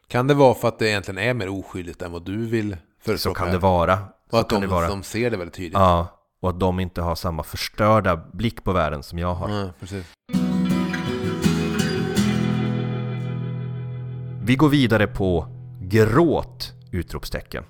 [0.07, 2.77] Kan det vara för att det egentligen är mer oskyldigt än vad du vill Så
[3.05, 3.43] förespråka?
[3.43, 3.93] kan det vara.
[3.93, 4.87] Och Så att de, det vara.
[4.87, 5.73] de ser det väldigt tydligt.
[5.73, 6.07] Ja,
[6.39, 9.49] och att de inte har samma förstörda blick på världen som jag har.
[9.49, 10.05] Ja, precis.
[14.43, 15.47] Vi går vidare på
[15.81, 16.73] gråt!
[16.91, 17.63] Utropstecken.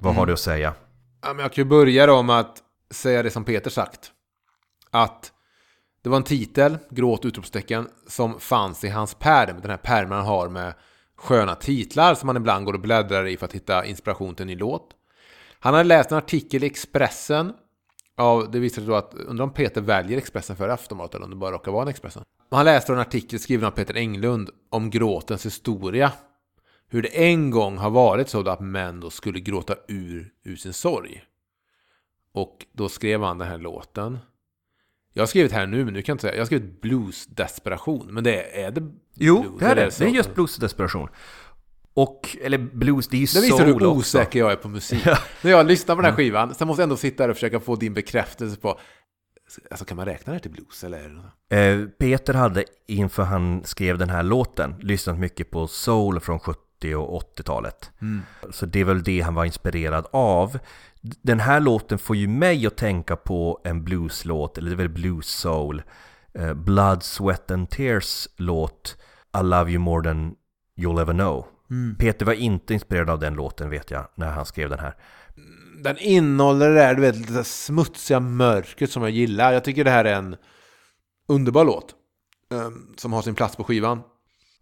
[0.00, 0.26] Vad har Mm.
[0.26, 0.74] du att säga?
[1.22, 4.12] Ja, men jag kan ju börja då med att säga det som Peter sagt.
[4.90, 5.32] Att
[6.02, 9.60] det var en titel, gråt utropstecken, som fanns i hans pärm.
[9.60, 10.74] Den här pärmen han har med
[11.16, 14.46] sköna titlar som han ibland går och bläddrar i för att hitta inspiration till en
[14.46, 14.88] ny låt.
[15.60, 17.52] Han hade läst en artikel i Expressen.
[18.16, 21.30] Av, det visar sig då att, undrar om Peter väljer Expressen för Aftonbladet eller om
[21.30, 22.22] det bara råkar vara en Expressen.
[22.50, 26.12] Han läste en artikel skriven av Peter Englund om gråtens historia.
[26.90, 30.72] Hur det en gång har varit så att män då skulle gråta ur, ur sin
[30.72, 31.22] sorg.
[32.32, 34.18] Och då skrev han den här låten.
[35.12, 36.34] Jag har skrivit här nu, men nu kan jag inte säga.
[36.34, 38.06] Jag har skrivit blues-desperation.
[38.10, 39.90] Men det är, är det Jo, blues, det är det.
[39.90, 40.04] så?
[40.04, 41.08] Det är just blues och desperation.
[41.94, 43.88] Och, eller blues, det är ju Det visar soul hur också.
[43.88, 45.04] osäker jag är på musik.
[45.42, 47.60] När jag lyssnar på den här skivan, så måste jag ändå sitta där och försöka
[47.60, 48.78] få din bekräftelse på...
[49.70, 50.98] Alltså kan man räkna det här till blues eller?
[50.98, 51.56] är det?
[51.56, 56.60] Eh, Peter hade inför han skrev den här låten lyssnat mycket på soul från 70
[56.84, 57.90] och 80-talet.
[58.00, 58.22] Mm.
[58.50, 60.58] Så det är väl det han var inspirerad av.
[61.00, 64.88] Den här låten får ju mig att tänka på en blueslåt, eller det är väl
[64.88, 65.82] blues soul.
[66.34, 68.96] Eh, Blood, Sweat and Tears låt
[69.40, 70.34] I Love You More Than
[70.76, 71.46] You'll Ever Know.
[71.70, 71.96] Mm.
[71.98, 74.94] Peter var inte inspirerad av den låten vet jag, när han skrev den här.
[75.82, 79.52] Den innehåller det där, du vet, lite smutsiga mörkret som jag gillar.
[79.52, 80.36] Jag tycker det här är en
[81.28, 81.94] underbar låt.
[82.54, 84.02] ehm, som har sin plats på skivan.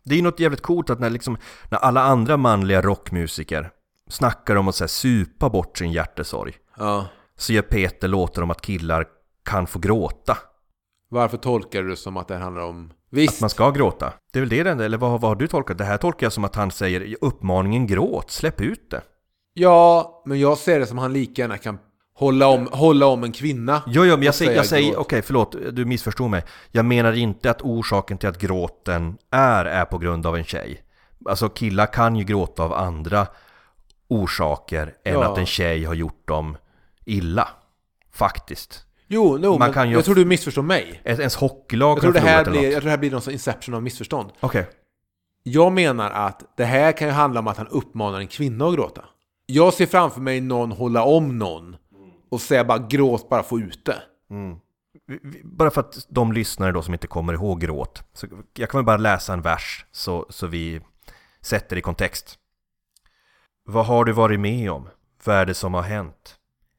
[0.06, 1.36] Det är ju något jävligt coolt att när, liksom,
[1.70, 3.70] när alla andra manliga rockmusiker
[4.08, 7.06] snackar om att så här, supa bort sin hjärtesorg Ja.
[7.38, 9.04] så gör Peter låtar om att killar
[9.44, 10.38] kan få gråta.
[11.10, 12.92] Varför tolkar du det som att det handlar om...
[13.10, 14.12] Visst, Att man ska gråta.
[14.32, 15.78] Det är väl det den, eller vad, vad har du tolkat?
[15.78, 19.02] Det här tolkar jag som att han säger uppmaningen gråt, släpp ut det.
[19.54, 21.78] ja, men jag ser det som att han lika gärna kan
[22.16, 23.83] hålla om, hålla om en kvinna.
[23.87, 26.44] Jo, jo, men jag säger, jag säger okej, förlåt, du missförstod mig.
[26.70, 30.83] Jag menar inte att orsaken till att gråten är, är på grund av en tjej.
[31.29, 33.26] Alltså killar kan ju gråta av andra
[34.09, 35.24] orsaker än Ja.
[35.33, 36.57] att en tjej har gjort dem
[37.05, 37.48] illa.
[38.12, 38.83] Faktiskt.
[39.09, 41.00] Jo, no, Man men jag tror du missförstår mig.
[41.05, 42.81] Ens hockeylag Jag tror, det här blir, eller jag något.
[42.81, 44.31] tror det här blir någon sån inception av missförstånd.
[44.40, 44.66] Okej.
[45.42, 48.74] Jag menar att det här kan ju handla om att han uppmanar en kvinna att
[48.74, 49.05] gråta.
[49.46, 51.76] Jag ser framför mig någon hålla om någon
[52.30, 54.02] och säga bara gråt, bara få ut det.
[55.06, 58.02] Vi- Bara för att de lyssnare då som inte kommer ihåg gråt.
[58.12, 60.80] Så jag kan väl bara läsa en vers så, så vi
[61.40, 62.38] sätter i kontext.
[63.64, 64.88] Vad har du varit med om?
[65.24, 66.36] Vad är det som har hänt?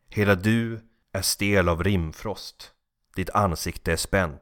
[0.10, 0.80] Hela du
[1.14, 2.72] är stel av rimfrost.
[3.16, 4.42] Ditt ansikte är spänt.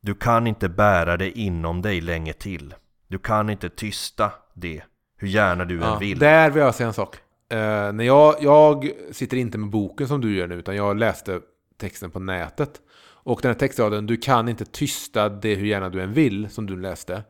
[0.00, 2.74] Du kan inte bära det inom dig länge till.
[3.08, 4.82] Du kan inte tysta det,
[5.16, 6.18] hur gärna du än vill.
[6.18, 7.16] Där vill jag säga en sak.
[7.50, 11.40] Eh, när jag, jag sitter inte med boken som du gör nu, utan jag läste
[11.76, 12.80] texten på nätet.
[13.22, 16.66] Och den här textraden, du kan inte tysta det hur gärna du än vill, som
[16.66, 17.24] du läste.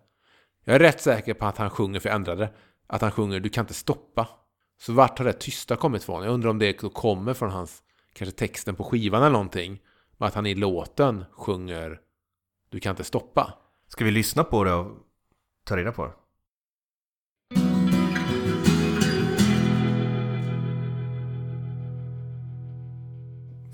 [0.65, 2.51] Jag är rätt säker på att han sjunger, för jag ändrade,
[2.87, 4.29] att han sjunger du kan inte stoppa.
[4.81, 6.25] Så vart har det tysta kommit ifrån?
[6.25, 9.81] Jag undrar om det kommer från hans, kanske texten på skivan eller någonting.
[10.19, 12.01] Men att han i låten sjunger
[12.71, 13.55] du kan inte stoppa.
[13.89, 14.97] Ska vi lyssna på det och
[15.65, 16.13] ta reda på det?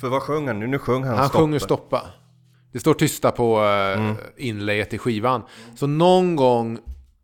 [0.06, 0.66] För vad sjöng han nu?
[0.66, 1.42] Nu sjöng han, Han stoppa.
[1.42, 2.06] sjunger stoppa.
[2.72, 5.42] Det står tysta på uh, inlägget i skivan.
[5.76, 6.78] Så någon gång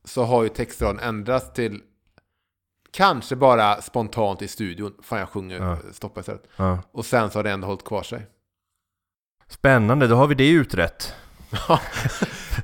[0.04, 1.80] så har ju textraden ändrats till
[2.92, 4.94] kanske bara spontant i studion.
[5.02, 5.76] Fan jag sjunger Ja.
[5.92, 6.44] stoppa istället.
[6.56, 6.78] Ja.
[6.92, 8.26] Och sen så har det ändå hållit kvar sig.
[9.48, 11.14] Spännande, då har vi det utrett.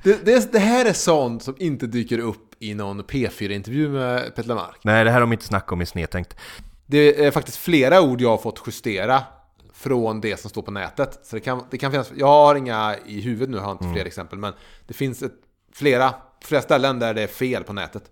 [0.02, 4.54] Det, det, det här är sånt som inte dyker upp i någon P4-intervju med Petter
[4.54, 4.76] Mark.
[4.82, 6.36] Nej, det här har de inte snackat om i Snedtänkt.
[6.86, 9.22] Det är faktiskt flera ord jag har fått justera
[9.78, 11.20] från det som står på nätet.
[11.22, 13.92] Så det kan, det kan finnas, jag har inga i huvudet nu, jag har inte
[13.92, 14.52] fler exempel, men
[14.86, 15.34] det finns ett,
[15.72, 16.14] flera,
[16.44, 18.02] flera ställen där det är fel på nätet.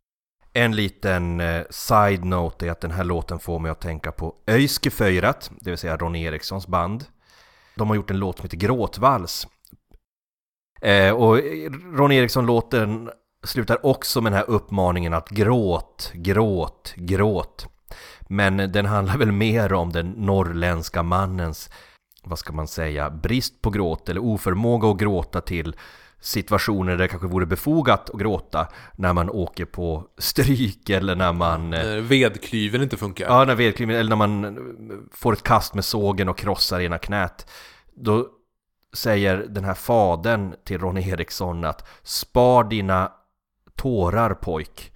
[0.52, 5.50] En liten eh, side-note är att den här låten får mig att tänka på Öiskeföjrat,
[5.61, 7.05] det vill säga Ronny Erikssons band.
[7.74, 9.46] De har gjort en låt som heter Gråtvals.
[10.81, 11.38] Eh, och
[11.92, 13.11] Ronny Eriksson-låten
[13.44, 17.75] slutar också med den här uppmaningen att gråt, gråt, gråt.
[18.28, 21.70] Men den handlar väl mer om den norrländska mannens,
[22.24, 25.76] vad ska man säga, brist på gråt eller oförmåga att gråta till
[26.20, 31.32] situationer där det kanske vore befogat att gråta när man åker på stryk eller när
[31.32, 33.26] man När vedklyven inte funkar.
[33.26, 34.58] Ja, när vedklyvningen, eller när man
[35.12, 37.50] får ett kast med sågen och krossar ena knät.
[37.94, 38.28] Då
[38.94, 43.12] säger den här fadern till Ronny Eriksson att spar dina
[43.76, 44.92] tårar pojk.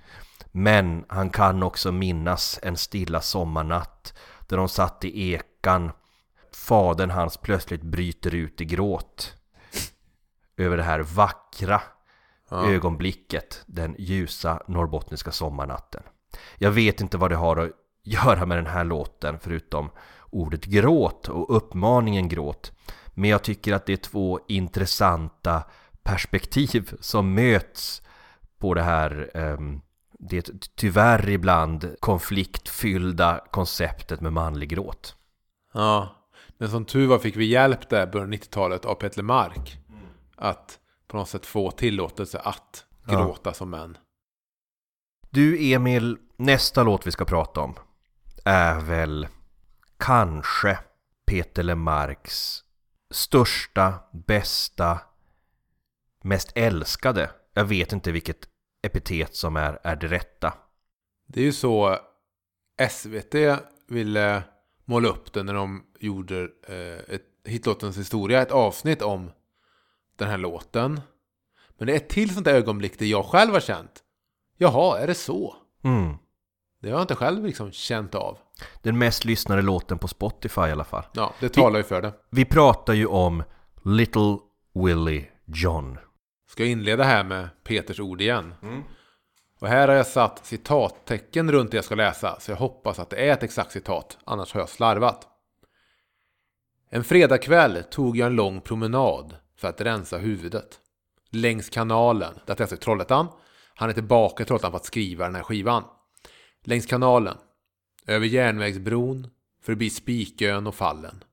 [0.53, 4.15] Men han kan också minnas en stilla sommarnatt
[4.49, 5.93] där de satt i ekan.
[6.53, 9.35] Fadern hans plötsligt bryter ut i gråt.
[10.57, 11.83] Över det här vackra
[12.51, 12.71] Ja.
[12.71, 16.03] ögonblicket den ljusa norrbottniska sommarnatten.
[16.59, 17.71] Jag vet inte vad det har att
[18.03, 19.91] göra med den här låten förutom
[20.31, 22.73] ordet gråt och uppmaningen gråt.
[23.15, 25.63] Men jag tycker att det är två intressanta
[26.03, 28.03] perspektiv som möts
[28.59, 29.81] på det här ehm,
[30.21, 35.17] det tyvärr ibland konfliktfyllda konceptet med manlig gråt.
[35.73, 36.17] Ja.
[36.59, 39.79] Men som tur var fick vi hjälp där början av 90-talet av Petter Mark.
[40.37, 43.25] Att på något sätt få tillåtelse att Ja.
[43.25, 43.99] gråta som män.
[45.31, 47.75] Du Emil, nästa låt vi ska prata om
[48.45, 49.29] är väl
[49.99, 50.79] kanske
[51.27, 52.65] Peter Lemarks
[53.11, 55.01] största, bästa,
[56.25, 57.31] mest älskade.
[57.55, 58.49] Jag vet inte vilket
[58.83, 60.55] epitet som är, är det rätta.
[61.27, 61.99] Det är ju så
[62.91, 63.35] SVT
[63.89, 64.43] ville
[64.85, 69.31] måla upp det när de gjorde eh, ett hitlåtens historia, ett avsnitt om
[70.17, 71.01] den här låten.
[71.79, 74.03] Men det är ett till sånt där ögonblick där jag själv har känt.
[74.57, 75.57] Jaha, är det så?
[75.85, 76.15] Mm.
[76.81, 78.39] Det har jag inte själv liksom känt av.
[78.83, 81.05] Den mest lyssnade låten på Spotify i alla fall.
[81.13, 82.13] Ja, det talar ju för det.
[82.31, 83.43] Vi pratar ju om
[83.85, 84.39] Little
[84.75, 85.99] Willie John.
[86.51, 88.55] Ska jag inleda här med Peters ord igen.
[89.61, 93.11] Och här har jag satt citattecken runt det jag ska läsa, så jag hoppas att
[93.11, 95.29] det är ett exakt citat, annars har jag slarvat.
[96.89, 100.81] En fredagkväll tog jag en lång promenad för att rensa huvudet.
[101.31, 103.29] Längs kanalen, detta är alltså Trollhättan.
[103.75, 105.85] Han är tillbaka i Trollhättan för att skriva den här skivan.
[106.65, 107.37] Längs kanalen,
[108.07, 109.27] över järnvägsbron,
[109.63, 111.25] förbi Spikön och Fallen.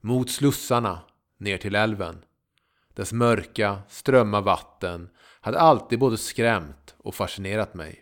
[0.00, 1.00] Mot slussarna,
[1.38, 2.22] ner till älven.
[2.96, 5.08] Dess mörka, strömma vatten
[5.40, 8.00] hade alltid både skrämt och fascinerat mig.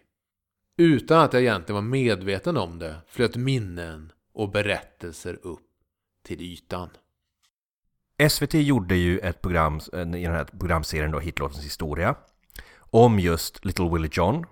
[0.77, 5.67] Utan att jag egentligen var medveten om det flöt minnen och berättelser upp
[6.27, 6.91] till ytan.
[8.29, 12.15] SVT gjorde ju ett program eh, i den här programserien då, Hitlåtens historia.
[12.79, 14.47] Om just Little Willie John.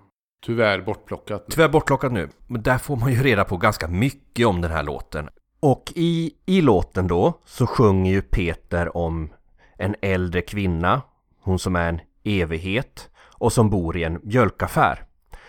[0.45, 1.45] Tyvärr bortplockat.
[1.49, 4.83] Tyvärr bortplockat nu, men där får man ju reda på ganska mycket om den här
[4.83, 5.29] låten.
[5.59, 9.29] Och i, i låten då så sjunger ju Peter om
[9.83, 11.01] en äldre kvinna,
[11.39, 15.05] hon som är en evighet och som bor i en mjölkaffär.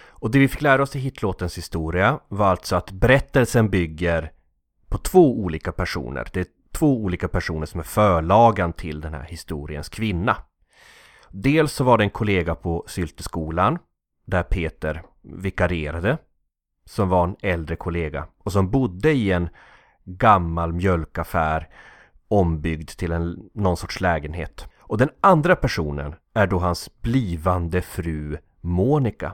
[0.07, 4.33] Och det vi fick lära oss i hitlåtens historia var alltså att berättelsen bygger
[4.89, 6.29] på två olika personer.
[6.33, 10.37] Det är två olika personer som är förlagan till den här historiens kvinna.
[11.31, 13.79] Dels så var det en kollega på Sylteskolan
[14.25, 16.19] där Peter vikarierade
[16.85, 19.49] som var en äldre kollega och som bodde i en
[20.05, 21.69] gammal mjölkaffär
[22.39, 24.69] ombyggd till en, någon sorts lägenhet.
[24.79, 29.33] Och den andra personen är då hans blivande fru Monica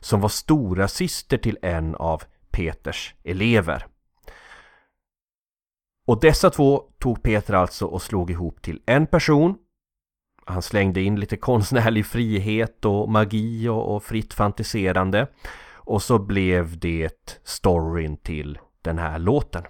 [0.00, 3.86] som var stora syster till en av Peters elever.
[6.06, 9.58] Och dessa två tog Peter alltså och slog ihop till en person.
[10.44, 15.26] Han slängde in lite konstnärlig frihet och magi och, och fritt fantiserande.
[15.72, 19.62] Och så blev det storyn till den här låten.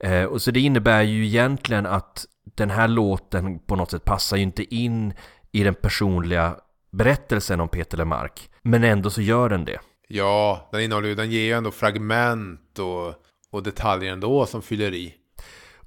[0.00, 4.36] Eh, och så det innebär ju egentligen att den här låten på något sätt passar
[4.36, 5.14] ju inte in
[5.52, 6.56] i den personliga
[6.92, 8.50] berättelsen om Peter Lemark.
[8.62, 9.80] Men ändå så gör den det.
[10.08, 13.14] Ja, den innehåller ju, den ger ju ändå fragment och,
[13.50, 15.14] och detaljer ändå som fyller i.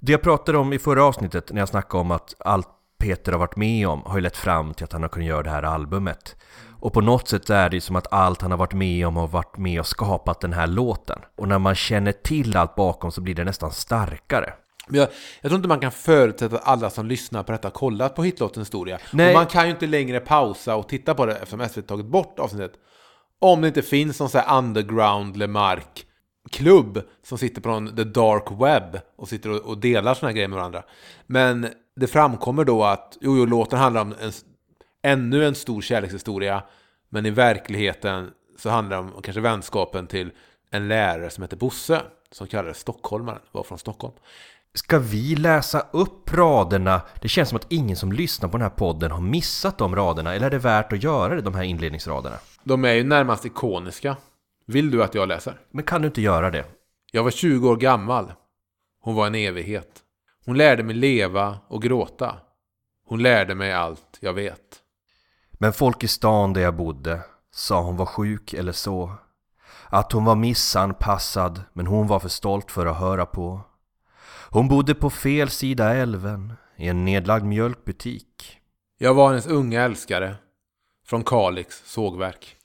[0.00, 2.68] Det jag pratade om i förra avsnittet när jag snackade om att allt
[2.98, 5.42] Peter har varit med om har ju lett fram till att han har kunnat göra
[5.42, 6.36] det här albumet.
[6.80, 9.16] Och på något sätt är det ju som att allt han har varit med om
[9.16, 11.18] har varit med och skapat den här låten.
[11.36, 14.52] Och när man känner till allt bakom så blir det nästan starkare.
[14.88, 15.08] Men jag,
[15.40, 18.22] jag tror inte man kan förutsätta att alla som lyssnar på detta har kollat på
[18.22, 18.98] hitlåtens historia.
[19.12, 19.28] Nej.
[19.28, 22.38] Och man kan ju inte längre pausa och titta på det eftersom SVT tagit bort
[22.38, 22.72] avsnittet.
[23.40, 26.06] Om det inte finns någon sån här underground Lemark
[26.50, 30.34] klubb som sitter på någon the dark web och sitter och, och delar såna här
[30.34, 30.82] grejer med varandra.
[31.26, 34.32] Men det framkommer då att jo, jo låten handlar om en,
[35.02, 36.62] ännu en stor kärlekshistoria.
[37.08, 40.30] Men i verkligheten så handlar det om kanske vänskapen till
[40.70, 42.02] en lärare som heter Bosse.
[42.30, 44.14] Som kallades Stockholmaren, var från Stockholm.
[44.74, 47.02] Ska vi läsa upp raderna?
[47.20, 50.34] Det känns som att ingen som lyssnar på den här podden har missat de raderna.
[50.34, 52.36] Eller är det värt att göra det, de här inledningsraderna?
[52.64, 54.16] De är ju närmast ikoniska.
[54.66, 55.60] Vill du att jag läser?
[55.70, 56.64] Men kan du inte göra det?
[57.12, 58.32] Jag var 20 år gammal.
[59.00, 60.03] Hon var en evighet.
[60.46, 62.36] Hon lärde mig leva och gråta.
[63.06, 64.60] Hon lärde mig allt jag vet.
[65.52, 69.12] Men folk i stan där jag bodde sa hon var sjuk eller så.
[69.88, 73.60] Att hon var missanpassad men hon var för stolt för att höra på.
[74.50, 78.58] Hon bodde på fel sida älven i en nedlagd mjölkbutik.
[78.98, 80.34] Jag var hennes unga älskare.
[81.06, 82.56] Från Kalix sågverk.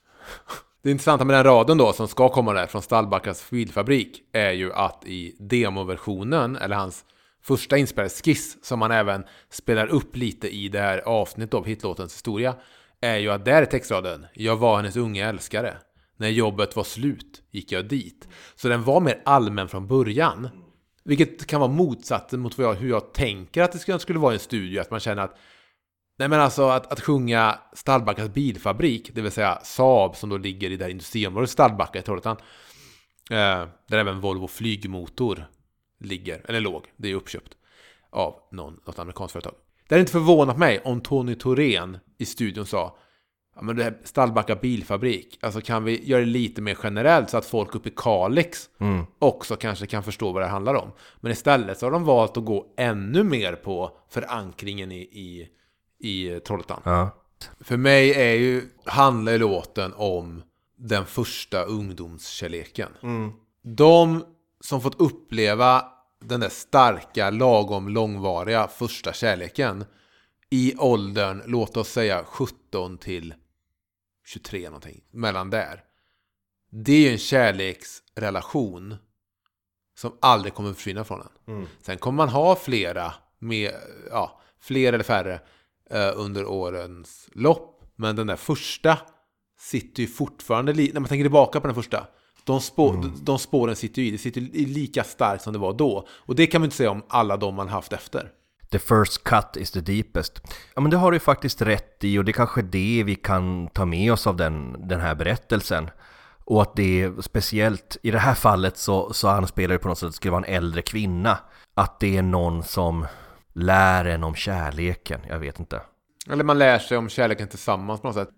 [0.81, 4.73] Det intressanta med den raden då som ska komma där från Stallbackas bilfabrik är ju
[4.73, 7.05] att i demoversionen, eller hans
[7.41, 12.13] första inspelade skiss som man även spelar upp lite i det här avsnittet av hitlåtens
[12.13, 12.55] historia
[13.01, 15.77] är ju att där är textraden Jag var hennes unga älskare.
[16.17, 18.27] När jobbet var slut gick jag dit.
[18.55, 20.49] Så den var mer allmän från början.
[21.03, 24.33] Vilket kan vara motsatsen mot vad jag, hur jag tänker att det skulle, skulle vara
[24.33, 24.81] i en studio.
[24.81, 25.37] Att man känner att
[26.19, 30.71] Nej men alltså att, att sjunga Stallbackas bilfabrik, det vill säga Saab som då ligger
[30.71, 32.37] i det här industriområdet Stallbacka i Trollhättan.
[33.31, 35.47] Eh, där även Volvo flygmotor
[35.99, 37.53] ligger, eller låg, det är uppköpt
[38.09, 39.53] av någon, något amerikanskt företag.
[39.87, 42.97] Det hade inte förvånat mig om Tony Thorén i studion sa
[43.55, 47.37] Ja men det här Stallbacka bilfabrik, alltså kan vi göra det lite mer generellt så
[47.37, 49.05] att folk uppe i Kalix Mm.
[49.19, 50.91] också kanske kan förstå vad det handlar om.
[51.19, 55.47] Men istället så har de valt att gå ännu mer på förankringen i, i,
[55.99, 56.81] i Trollhättan.
[56.83, 57.09] Ja.
[57.59, 60.43] För mig är ju, handlar ju låten om
[60.77, 62.89] den första ungdomskärleken.
[63.63, 64.23] De
[64.59, 65.85] som fått uppleva
[66.19, 69.85] den där starka, lagom långvariga första kärleken
[70.49, 73.33] i åldern, låt oss säga 17 till
[74.25, 75.83] 23 någonting, mellan där.
[76.71, 78.95] Det är ju en kärleksrelation
[79.97, 81.27] som aldrig kommer försvinna från en.
[81.81, 83.73] Sen kommer man ha flera, med,
[84.09, 85.39] ja, fler eller färre
[85.89, 87.83] eh, under årens lopp.
[87.95, 88.97] Men den där första
[89.59, 92.07] sitter ju fortfarande, när man tänker tillbaka på den första,
[92.49, 95.73] de, spå, de, de spåren sitter ju i, det sitter lika starkt som det var
[95.73, 96.07] då.
[96.09, 98.31] Och det kan man inte säga om alla de man haft efter.
[98.71, 100.41] The first cut is the deepest.
[100.75, 103.67] Ja men det har du faktiskt rätt i och det är kanske det vi kan
[103.67, 105.89] ta med oss av den, den här berättelsen.
[106.45, 109.97] Och att det är speciellt, i det här fallet så, så anspelar det på något
[109.97, 111.37] sätt att det skulle vara en äldre kvinna.
[111.73, 113.05] Att det är någon som
[113.53, 115.81] lär en om kärleken, jag vet inte.
[116.27, 118.29] Eller man lär sig om kärleken tillsammans på något sätt.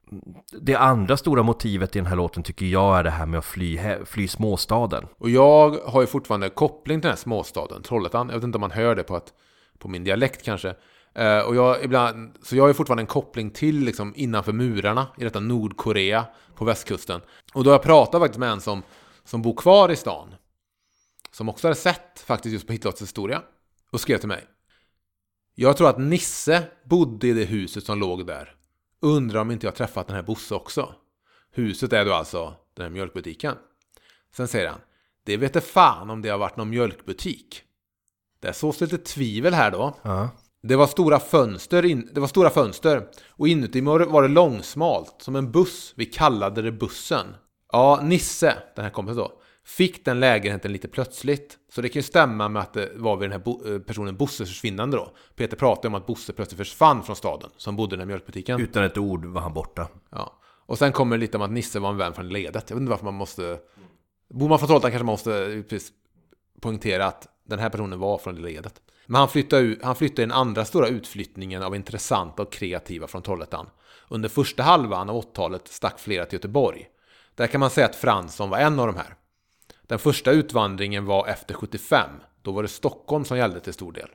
[0.61, 3.45] Det andra stora motivet i den här låten tycker jag är det här med att
[3.45, 5.07] fly, fly småstaden.
[5.17, 8.27] Och jag har ju fortfarande koppling till den här småstaden, Trollhättan.
[8.27, 9.33] Jag vet inte om man hör det på, att,
[9.77, 10.75] på min dialekt kanske.
[11.15, 15.07] Eh, och jag, ibland, så jag har ju fortfarande en koppling till liksom, innanför murarna
[15.17, 16.25] i detta Nordkorea
[16.55, 17.21] på västkusten.
[17.53, 18.83] Och då har jag pratat faktiskt med en som,
[19.23, 20.35] som bor kvar i stan.
[21.31, 23.41] Som också hade sett faktiskt just på Hitlåts historia.
[23.91, 24.43] Och skrev till mig.
[25.61, 28.55] Jag tror att Nisse bodde i det huset som låg där.
[29.01, 30.95] Undrar om inte jag träffat den här Bosse också.
[31.51, 33.55] Huset är då alltså den här mjölkbutiken.
[34.35, 34.79] Sen säger han.
[35.25, 37.61] Det vet jag fan om det har varit någon mjölkbutik.
[38.39, 39.95] Det sås lite tvivel här då.
[40.01, 40.29] Ja.
[40.63, 44.27] Det var stora fönster, in, det var stora fönster och inuti var det- var det
[44.27, 45.93] långsmalt som en buss.
[45.95, 47.25] Vi kallade det bussen.
[47.71, 49.40] Ja, Nisse, den här kompisen då,
[49.77, 51.57] fick den lägenheten lite plötsligt.
[51.69, 54.17] Så det kan ju stämma med att det var vid den här bo- eh, personen
[54.17, 55.11] Bosses försvinnande då.
[55.35, 58.61] Peter pratade om att Bosse plötsligt försvann från staden, som bodde i den här mjölkbutiken.
[58.61, 59.87] Utan ett ord var han borta.
[60.09, 60.39] Ja.
[60.65, 62.69] Och sen kommer det lite om att Nisse var en vän från ledet.
[62.69, 63.59] Jag vet inte varför man måste...
[64.29, 65.91] Bor man från Trollhättan kanske man måste precis
[66.61, 68.81] poängtera att den här personen var från det ledet.
[69.05, 73.21] Men han flyttade, ut, han flyttade den andra stora utflyttningen av intressanta och kreativa från
[73.21, 73.69] Trollhättan.
[74.09, 76.87] Under första halvan av 80-talet stack flera till Göteborg.
[77.35, 79.15] Där kan man säga att Fransson var en av de här.
[79.91, 82.09] Den första utvandringen var efter 75.
[82.41, 84.09] Då var det Stockholm som gällde till stor del.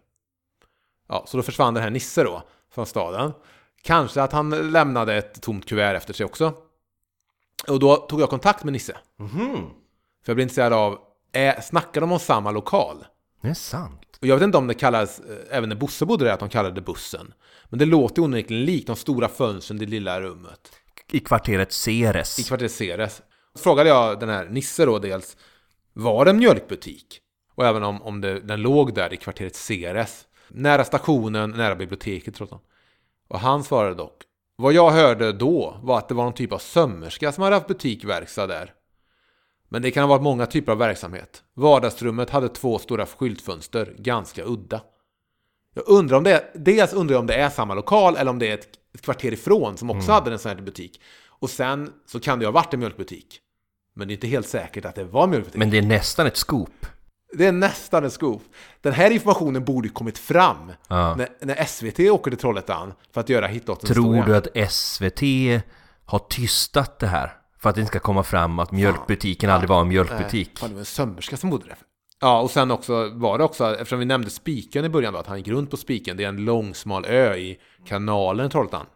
[1.08, 2.42] Ja, så då försvann den här Nisse då
[2.74, 3.32] från staden.
[3.82, 6.54] Kanske att han lämnade ett tomt kuvert efter sig också.
[7.68, 8.96] Och då tog jag kontakt med Nisse.
[10.24, 10.98] För jag blev intresserad av,
[11.32, 13.04] är, snackar de om samma lokal?
[13.40, 14.18] Det är sant.
[14.20, 16.48] Och jag vet inte om det kallas, eh, även när Bosse bodde där, att de
[16.48, 17.34] kallade det bussen.
[17.64, 20.70] Men det låter onekligen likt de stora fönstren i det lilla rummet.
[21.12, 22.38] I kvarteret Ceres.
[22.38, 23.22] I kvarteret Ceres.
[23.54, 25.36] Så frågade jag den här Nisse då dels,
[25.96, 27.20] var en mjölkbutik?
[27.54, 30.26] Och även om, om det, den låg där i kvarteret Ceres.
[30.48, 32.62] Nära stationen, nära biblioteket trots allt.
[33.28, 34.22] Och han svarade dock,
[34.56, 37.66] vad jag hörde då var att det var någon typ av sömmerska som hade haft
[37.66, 38.74] butikverkstad där.
[39.68, 41.42] Men det kan ha varit många typer av verksamhet.
[41.54, 44.80] Vardagsrummet hade två stora skyltfönster, ganska udda.
[45.74, 48.38] Jag undrar om det är, dels undrar jag om det är samma lokal eller om
[48.38, 51.00] det är ett, ett kvarter ifrån som också hade en sån här butik.
[51.26, 53.40] Och sen så kan det ju ha varit en mjölkbutik.
[53.96, 55.58] Men det är inte helt säkert att det var mjölkbutik.
[55.58, 56.86] Men det är nästan ett scoop.
[57.32, 58.42] Det är nästan en scoop.
[58.80, 61.14] Den här informationen borde ju kommit fram Ja.
[61.14, 65.20] när, när SVT åker till Trollhättan för att göra hitlottens Tror du att SVT
[66.04, 67.32] har tystat det här?
[67.58, 70.58] För att det inte ska komma fram att mjölkbutiken aldrig var en mjölkbutik.
[70.58, 71.76] Fan, det var en sömmerska som bodde där.
[72.20, 75.26] Ja, och sen också var det också, eftersom vi nämnde Spiken i början då, att
[75.26, 76.16] han gick runt på Spiken.
[76.16, 78.86] Det är en långsmal ö i kanalen Trollhättan.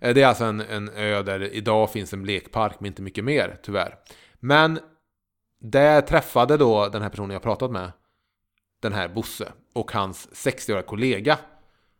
[0.00, 3.24] Eh, Det är alltså en, en ö där idag finns en lekpark, men inte mycket
[3.24, 3.94] mer, tyvärr.
[4.46, 4.78] Men
[5.60, 7.92] där träffade då den här personen jag pratat med,
[8.82, 11.38] den här Bosse, och hans 60-åriga kollega.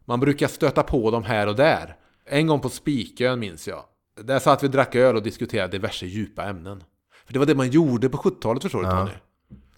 [0.05, 1.97] Man brukar stöta på dem här och där.
[2.25, 3.85] En gång på Spikön minns jag.
[4.23, 6.85] Där satt vi och drack öl och diskuterade diverse djupa ämnen.
[7.25, 9.11] För det var det man gjorde på 70-talet förstår du Tony.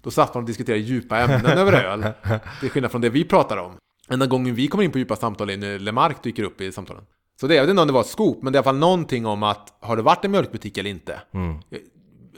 [0.03, 2.07] Då satt man och diskuterade djupa ämnen över öl.
[2.61, 3.73] Till skillnad från det vi pratar om.
[4.09, 7.05] Enda gången vi kommer in på djupa samtal är när Lemark dyker upp i samtalen.
[7.41, 8.64] Så det, jag vet inte om det var ett scoop, men det är i alla
[8.64, 11.21] fall någonting om att har det varit en mjölkbutik eller inte?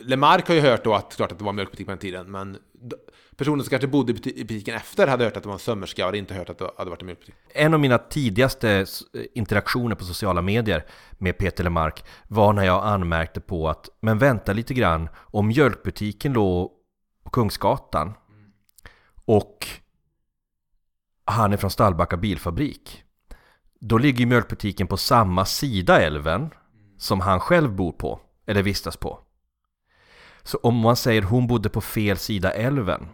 [0.02, 2.30] Lemark har ju hört då att, klart att det var en mjölkbutik på den tiden,
[2.30, 2.58] men
[3.36, 6.06] personen som kanske bodde i butiken efter hade hört att det var en sömmerska och
[6.06, 7.34] hade inte hört att det hade varit en mjölkbutik.
[7.48, 8.86] En av mina tidigaste
[9.34, 10.84] interaktioner på sociala medier
[11.18, 16.32] med Peter Lemark var när jag anmärkte på att, men vänta lite grann, om mjölkbutiken
[16.32, 16.70] låg
[17.24, 18.12] på Kungsgatan
[19.24, 19.66] och
[21.24, 23.04] han är från Stallbacka bilfabrik,
[23.80, 26.50] då ligger ju mjölkbutiken på samma sida älven
[26.98, 29.20] som han själv bor på, eller vistas på.
[30.50, 33.06] Så om man säger hon bodde på fel sida älven,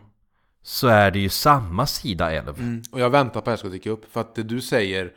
[0.63, 2.83] så är det ju samma sida älv.
[2.93, 5.13] Och jag väntar på att det här ska dyka upp, för att det du säger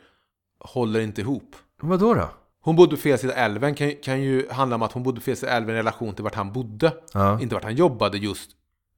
[0.58, 1.56] håller inte ihop.
[1.80, 2.30] Vadå då?
[2.60, 5.24] Hon bodde på fel sida älven kan, kan ju handla om att hon bodde på
[5.24, 6.92] fel sida älven i relation till vart han bodde.
[7.12, 7.40] Ja.
[7.40, 8.50] Inte vart han jobbade just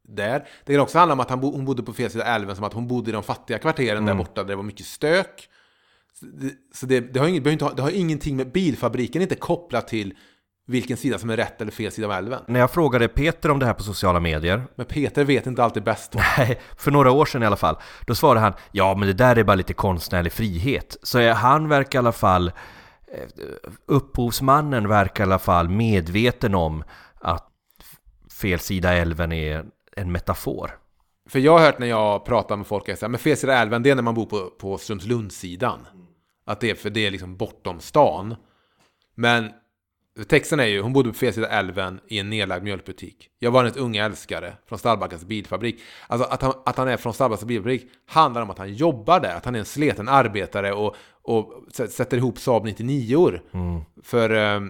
[0.09, 0.49] där.
[0.65, 2.65] Det kan också handla om att han bo, hon bodde på fel sida älven som
[2.65, 5.49] att hon bodde i de fattiga kvarteren där borta där det var mycket stök.
[6.75, 7.45] Så det, det, har, inget,
[7.77, 10.15] det har ingenting med bilfabriken, inte kopplat till
[10.67, 12.43] vilken sida som är rätt eller fel sida av älven.
[12.47, 15.83] När jag frågade Peter om det här på sociala medier, Men Peter vet inte alltid
[15.83, 16.15] bäst.
[16.39, 19.37] nej, för några år sedan i alla fall, då svarade han ja men det där
[19.39, 20.97] är bara lite konstnärlig frihet.
[21.03, 23.29] Så han verkar i alla fall, eh,
[23.87, 26.85] upphovsmannen verkar i alla fall medveten om
[27.21, 27.49] att
[28.41, 29.65] fel sida älven är
[29.97, 30.79] en metafor.
[31.29, 33.83] För jag har hört när jag pratar med folk, att säga, men fel sida älven,
[33.83, 35.87] det är när man bor på, på Strömslundssidan.
[36.47, 38.35] Att det är för det är liksom bortom stan.
[39.15, 39.51] Men
[40.29, 43.29] texten är ju, hon bodde på fel sida älven i en nedlagd mjölkbutik.
[43.39, 45.81] Jag var hennes unga älskare från Stallbackas bilfabrik.
[46.07, 49.37] Alltså att han, att han är från Stallbackas bilfabrik handlar om att han jobbar där,
[49.37, 53.41] att han är en sleten arbetare och, och sä- sätter ihop Saab 99
[54.03, 54.61] för, eh,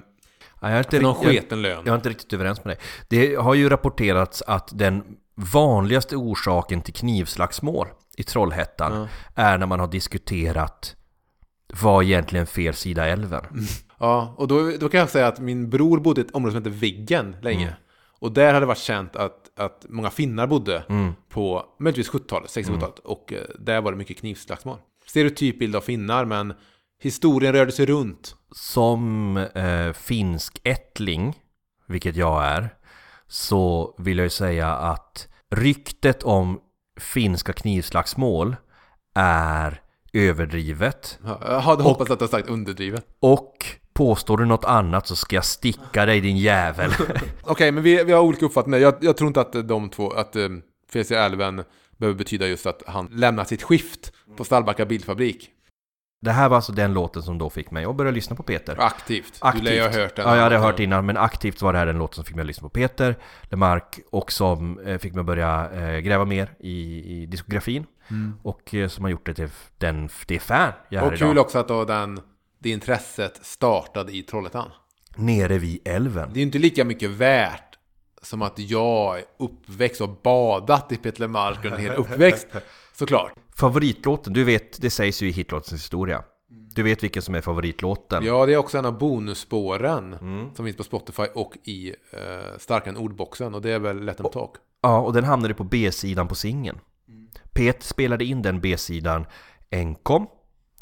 [0.60, 1.82] Ja, jag, inte för någon sketen lön.
[1.84, 2.84] jag är inte riktigt överens med dig.
[3.08, 5.02] Det har ju rapporterats att den
[5.34, 7.86] vanligaste orsaken till knivslagsmål
[8.16, 10.96] i Trollhättan är när man har diskuterat
[11.80, 13.44] vad egentligen fel sida älven.
[13.98, 16.64] Ja, och då, då kan jag säga att min bror bodde i ett område som
[16.64, 17.66] heter Viggen länge.
[17.66, 17.74] Mm.
[18.18, 21.12] Och där hade det varit känt att, att många finnar bodde Mm.
[21.28, 22.98] på möjligtvis 70-talet, 60-talet.
[22.98, 24.78] Och eh, där var det mycket knivslagsmål.
[25.06, 26.54] Stereotyp bild av finnar, men
[27.02, 28.36] historien rörde sig runt.
[28.50, 31.34] Som eh, finsk ättling,
[31.86, 32.74] vilket jag är,
[33.28, 36.60] så vill jag ju säga att ryktet om
[37.00, 38.56] finska knivslagsmål
[39.14, 39.81] är
[40.12, 43.06] överdrivet Ja, Jag hade hoppats att du sagt underdrivet.
[43.20, 46.90] och Påstår du något annat så ska jag sticka dig din jävel.
[47.42, 48.78] Okej, men vi, vi har olika uppfattningar.
[48.78, 50.48] Jag, jag tror inte att de två, att eh,
[50.92, 51.64] Felicia älven
[51.96, 55.50] behöver betyda just att han lämnar sitt skift på Stallbacka bilfabrik.
[56.22, 58.76] Det här var alltså den låten som då fick mig att börja lyssna på Peter.
[58.78, 59.38] Aktivt.
[59.40, 59.64] Aktivt.
[59.64, 60.28] Du lär ju ha hört den.
[60.28, 62.42] Ja, jag hade hört innan, men aktivt var det här den låten som fick mig
[62.42, 63.16] att lyssna på Peter
[63.50, 67.86] LeMarc och som eh, fick mig att börja eh, gräva mer i, i diskografin.
[68.42, 69.48] Och eh, som har gjort det till
[69.78, 71.38] den, det fan jag är Och kul idag.
[71.44, 72.20] också att då den,
[72.58, 74.70] det intresset startade i Trollhättan.
[75.16, 76.28] Nere vid älven.
[76.32, 77.71] Det är ju inte lika mycket värt
[78.22, 82.46] som att jag är uppväxt och badat i Peter LeMarc under en hel uppväxt.
[82.92, 83.32] Såklart.
[83.56, 86.22] Favoritlåten, du vet, det sägs ju i hitlåtens historia.
[86.74, 88.24] Du vet vilken som är favoritlåten.
[88.24, 90.54] Ja, det är också en av bonusspåren Mm.
[90.54, 93.54] som finns på Spotify och i eh, Starkare ordboxen.
[93.54, 94.50] Och det är väl Let them talk.
[94.82, 96.78] Ja, och den hamnade på B-sidan på singeln.
[97.52, 99.26] Pet spelade in den B-sidan
[99.70, 100.26] enkom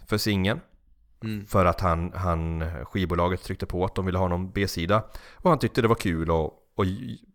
[0.06, 0.60] för singeln.
[1.48, 5.02] För att han, han, skivbolaget tryckte på att de ville ha någon B-sida.
[5.36, 6.86] Och han tyckte det var kul att, att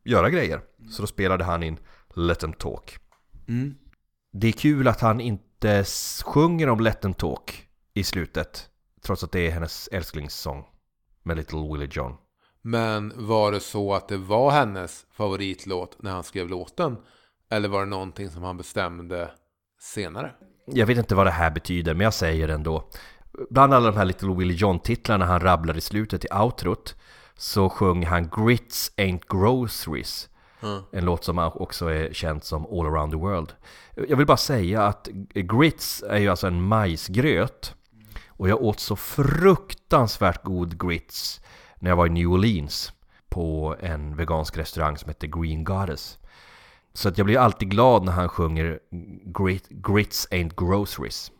[0.03, 0.61] göra grejer.
[0.91, 1.77] Så då spelade han in
[2.15, 2.97] Let them talk.
[4.33, 5.85] Det är kul att han inte
[6.25, 8.69] sjunger om Let them talk i slutet.
[9.01, 10.65] Trots att det är hennes älsklingssång
[11.23, 12.13] med Little Willie John.
[12.61, 16.97] Men var det så att det var hennes favoritlåt när han skrev låten?
[17.49, 19.31] Eller var det någonting som han bestämde
[19.79, 20.31] senare?
[20.65, 22.89] Jag vet inte vad det här betyder, men jag säger det ändå.
[23.49, 26.95] Bland alla de här Little Willie John-titlarna han rabblar i slutet i outrot
[27.37, 30.29] så sjöng han Grits Ain't Groceries.
[30.91, 33.53] En låt som också är känd som All Around the World.
[34.07, 37.75] Jag vill bara säga att grits är ju alltså en majsgröt.
[38.27, 41.41] Och jag åt så fruktansvärt god grits
[41.79, 42.93] när jag var i New Orleans
[43.29, 46.17] på en vegansk restaurang som heter Green Goddess.
[46.93, 48.79] Så att jag blir alltid glad när han sjunger
[49.25, 51.31] Grit, Grits Ain't Groceries.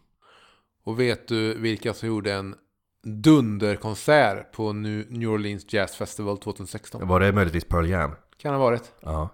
[0.84, 2.56] Och vet du vilka som gjorde en
[3.06, 7.08] dunderkonsert på New Orleans Jazz Festival 2016?
[7.08, 8.12] Var det möjligtvis Pearl Jam?
[8.38, 8.92] Kan ha varit.
[9.02, 9.30] Ja.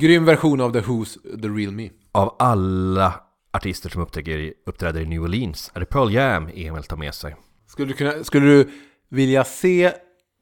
[0.00, 1.90] Grym version av The Who's The Real Me.
[2.12, 3.20] Av alla
[3.52, 4.02] artister som
[4.66, 7.36] uppträder i New Orleans är det Pearl Jam Emil tar med sig.
[7.66, 8.70] Skulle du, kunna, skulle du
[9.08, 9.92] vilja se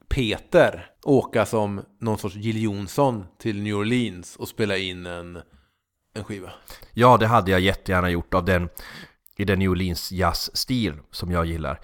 [0.09, 5.39] Peter åka som någon sorts Jill Johnson till New Orleans och spela in en,
[6.15, 6.51] en skiva?
[6.93, 8.69] Ja, det hade jag jättegärna gjort av den
[9.37, 11.79] i den New Orleans jazzstil som jag gillar.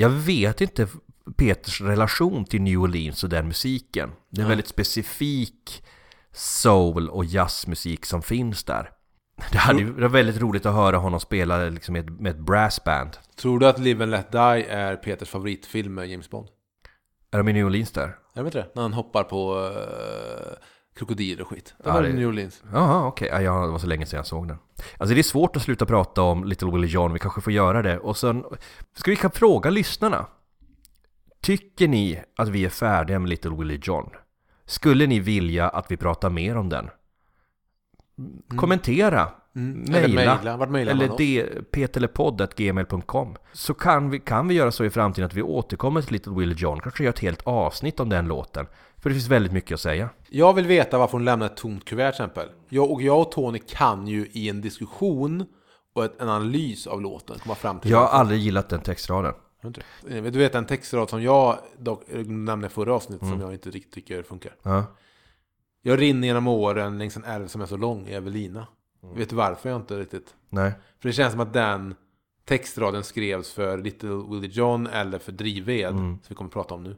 [0.00, 0.88] Jag vet inte
[1.36, 4.12] Peters relation till New Orleans och den musiken.
[4.30, 5.84] Det är väldigt specifik
[6.32, 8.90] soul och jazzmusik som finns där.
[9.52, 13.10] Det hade det var väldigt roligt att höra honom spela liksom med, med ett brassband.
[13.36, 16.48] Tror du att Live and Let Die är Peters favoritfilm med James Bond?
[17.30, 18.16] Är de i New Orleans där?
[18.34, 18.68] Jag vet inte.
[18.74, 20.56] När han hoppar på uh,
[21.06, 21.74] krokodiler och skit.
[21.78, 22.62] Det Ja, var det- New Orleans.
[22.72, 23.28] Jaha, okej.
[23.32, 24.58] Ja, jag- det var så länge sedan jag såg den.
[24.98, 27.82] Alltså det är svårt att sluta prata om Little Willie John, vi kanske får göra
[27.82, 27.98] det.
[27.98, 28.44] Och sen,
[28.94, 30.26] ska vi kan fråga lyssnarna.
[31.42, 34.10] Tycker ni att vi är färdiga med Little Willie John?
[34.66, 36.90] Skulle ni vilja att vi pratar mer om den?
[38.56, 39.82] Kommentera, Mm.
[39.94, 40.56] Eller mejla, mejla.
[40.56, 41.18] Vart mejlar eller man oss?
[41.18, 46.12] det, petelepodd.gmail.com Så kan vi, kan vi göra så i framtiden att vi återkommer till
[46.12, 48.66] Little Willie John, kanske gör ett helt avsnitt om den låten.
[49.02, 50.08] För det finns väldigt mycket att säga.
[50.28, 52.48] Jag vill veta varför hon lämnar ett tomt kuvert till exempel.
[52.68, 55.46] Jag och, jag och Tony kan ju i en diskussion
[55.94, 58.16] och ett, en analys av låten komma fram till Jag har varför.
[58.18, 59.34] aldrig gillat den textraden.
[59.62, 59.72] Har
[60.30, 63.34] du vet en textrad som jag dock nämnde i förra avsnittet Mm.
[63.34, 64.54] som jag inte riktigt tycker funkar.
[64.62, 64.84] Ja.
[65.82, 68.66] Jag rinner genom åren längs en älv som är så lång i Evelina.
[69.02, 69.16] Mm.
[69.16, 70.34] Vet du varför jag inte riktigt?
[70.48, 70.72] Nej.
[71.00, 71.94] För det känns som att den
[72.44, 76.02] textraden skrevs för Little Willie John eller för Drivved, Mm.
[76.12, 76.96] som vi kommer att prata om nu.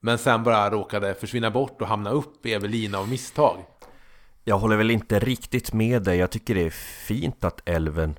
[0.00, 3.56] Men sen bara råkade försvinna bort och hamna upp i Evelina av misstag.
[4.44, 6.18] Jag håller väl inte riktigt med dig.
[6.18, 6.70] Jag tycker det är
[7.06, 8.18] fint att älven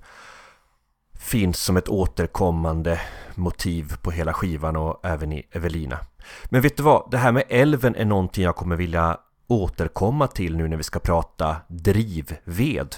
[1.19, 3.01] finns som ett återkommande
[3.35, 5.99] motiv på hela skivan och även i Evelina.
[6.45, 7.11] Men vet du vad?
[7.11, 9.17] Det här med älven är någonting jag kommer vilja
[9.47, 12.95] återkomma till nu när vi ska prata drivved.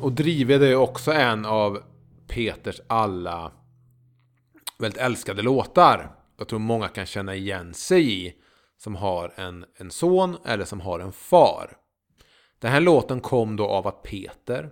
[0.00, 1.78] Och Drivved är ju också en av
[2.30, 3.52] Peters alla
[4.78, 6.16] väldigt älskade låtar.
[6.36, 8.34] Jag tror många kan känna igen sig i.
[8.78, 11.76] Som har en, en son eller som har en far.
[12.58, 14.70] Den här låten kom då av att Peter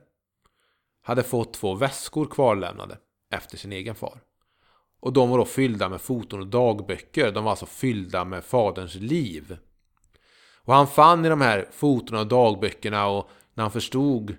[1.03, 2.99] hade fått två väskor kvarlämnade
[3.31, 4.21] efter sin egen far.
[5.01, 7.33] Och de var då fyllda med foton och dagböcker.
[7.33, 9.57] De var alltså fyllda med faderns liv.
[10.69, 14.37] Och han fann i de här fotona och dagböckerna och när han förstod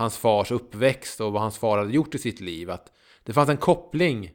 [0.00, 2.92] hans fars uppväxt och vad hans far hade gjort i sitt liv att
[3.24, 4.30] det fanns en koppling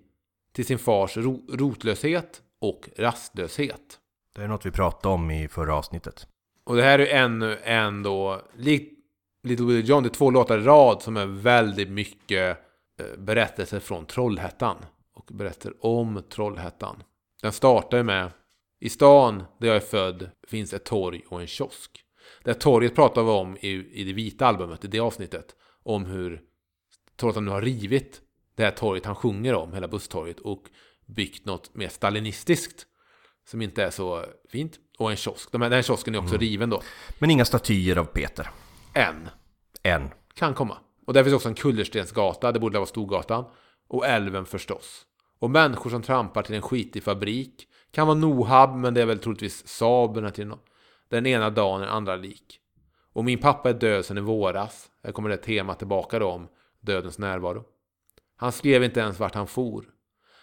[0.53, 3.99] till sin fars ro- rotlöshet och rastlöshet.
[4.35, 6.27] Det är något vi pratade om i förra avsnittet.
[6.65, 8.99] Och det här är ännu en då, likt
[9.43, 12.57] Little Willie John, det är två låtar i rad som är väldigt mycket
[12.99, 14.77] eh, berättelse från Trollhättan.
[15.13, 17.03] Och berättar om Trollhättan.
[17.41, 18.31] Den startar med
[18.79, 22.04] I stan där jag är född finns ett torg och en kiosk.
[22.45, 23.69] Det här torget pratar vi om i,
[24.01, 25.55] i det vita albumet, i det avsnittet.
[25.83, 26.41] Om hur
[27.15, 28.21] Trollhättan nu har rivit
[28.55, 30.39] det här torget han sjunger om, hela busstorget.
[30.39, 30.63] Och
[31.05, 32.85] byggt något mer stalinistiskt.
[33.49, 34.79] Som inte är så fint.
[34.97, 35.51] Och en kiosk.
[35.51, 36.81] De här, den här kiosken är också riven då.
[37.19, 38.49] Men inga statyer av Peter.
[38.93, 39.29] En
[39.83, 40.09] Än.
[40.33, 40.77] kan komma.
[41.05, 43.45] Och där finns också en kullerstensgata, det borde vara Storgatan.
[43.87, 45.05] Och älven förstås.
[45.39, 47.67] Och människor som trampar till en skitig fabrik.
[47.91, 50.53] Kan vara Nohab, men det är väl troligtvis Saab den här tiden.
[51.09, 52.59] Den ena dagen är den andra lik.
[53.13, 54.91] Och min pappa är död sedan i våras.
[55.03, 56.47] Här kommer det temat tillbaka då om
[56.79, 57.63] dödens närvaro.
[58.35, 59.85] Han skrev inte ens vart han for.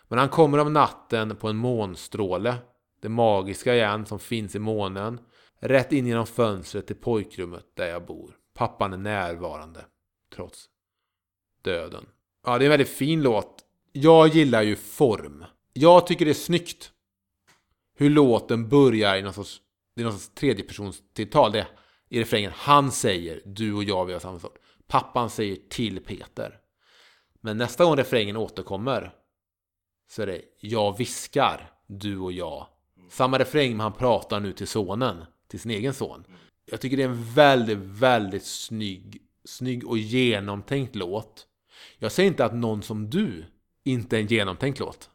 [0.08, 2.56] Men han kommer om natten på en månstråle.
[3.00, 5.20] Det magiska igen som finns i månen.
[5.60, 8.36] Rätt in genom fönstret till pojkrummet där jag bor.
[8.54, 9.84] Pappan är närvarande.
[10.34, 10.68] Trots
[11.62, 12.06] döden.
[12.46, 13.64] Ja, det är en väldigt fin låt.
[13.92, 15.44] Jag gillar ju form.
[15.72, 16.92] Jag tycker det är snyggt.
[17.94, 19.60] Hur låten börjar i någon sorts,
[19.94, 21.52] det är någon sorts tredjepersonstilltal.
[21.52, 21.68] Det är
[22.08, 22.52] i refrängen.
[22.54, 24.56] Han säger, du och jag vi har samma sak.
[24.86, 26.58] Pappan säger till Peter.
[27.40, 29.14] Men nästa gång refrängen återkommer
[30.10, 32.66] så är det jag viskar, du och jag.
[33.10, 36.24] Samma refräng men han pratar nu till sonen, till sin egen son.
[36.64, 41.46] Jag tycker det är en väldigt, väldigt snygg, snygg och genomtänkt låt.
[41.98, 43.44] Jag säger inte att någon som du
[43.84, 45.10] inte är en genomtänkt låt.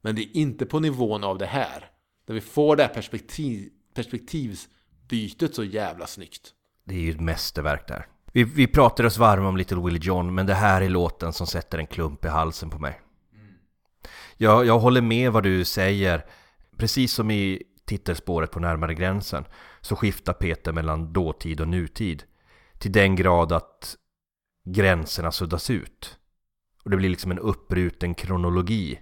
[0.00, 1.90] Men det är inte på nivån av det här.
[2.26, 6.52] Där vi får det här perspektiv, perspektivsbytet så jävla snyggt.
[6.84, 8.06] Det är ju ett mästerverk där.
[8.32, 11.46] Vi, vi pratar oss varma om Little Willie John, men det här är låten som
[11.46, 13.00] sätter en klump i halsen på mig.
[14.36, 16.24] Jag, jag håller med vad du säger.
[16.76, 19.44] Precis som i titelspåret på Närmare gränsen
[19.80, 22.24] så skiftar Peter mellan dåtid och nutid.
[22.78, 23.96] Till den grad att
[24.64, 26.18] gränserna suddas ut.
[26.84, 29.00] Och det blir liksom en uppruten kronologi.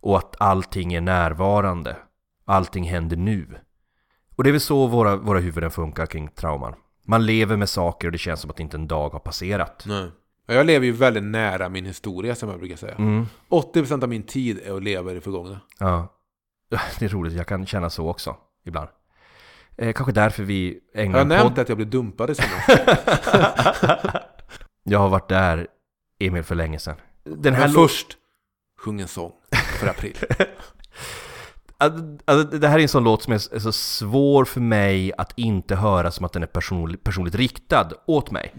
[0.00, 1.96] Och att allting är närvarande.
[2.44, 3.58] Allting händer nu.
[4.36, 6.74] Och det är väl så våra, våra huvuden funkar kring trauman.
[7.04, 9.84] Man lever med saker och det känns som att inte en dag har passerat.
[9.86, 10.10] Nej.
[10.46, 12.94] Jag lever ju väldigt nära min historia som jag brukar säga.
[12.94, 13.26] Mm.
[13.50, 15.60] 80% av min tid är att leva i det förgångna.
[15.78, 16.12] Ja.
[16.98, 18.88] Det är roligt, jag kan känna så också ibland.
[19.76, 21.38] Eh, kanske därför vi ägnar Har jag podd...
[21.46, 22.34] nämnt att jag blev dumpad i?
[24.88, 25.66] Jag har varit där,
[26.18, 26.96] Emil, för länge sedan.
[27.24, 28.16] Den här Men först,
[28.78, 29.32] sjung en sång
[29.80, 30.16] för april.
[31.78, 35.32] Alltså, alltså, det här är en sån låt som är så svår för mig att
[35.36, 38.54] inte höra som att den är personlig, personligt riktad åt mig.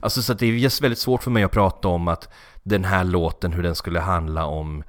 [0.00, 2.32] Alltså så det är väldigt svårt för mig att prata om att
[2.62, 4.84] den här låten, hur den skulle handla om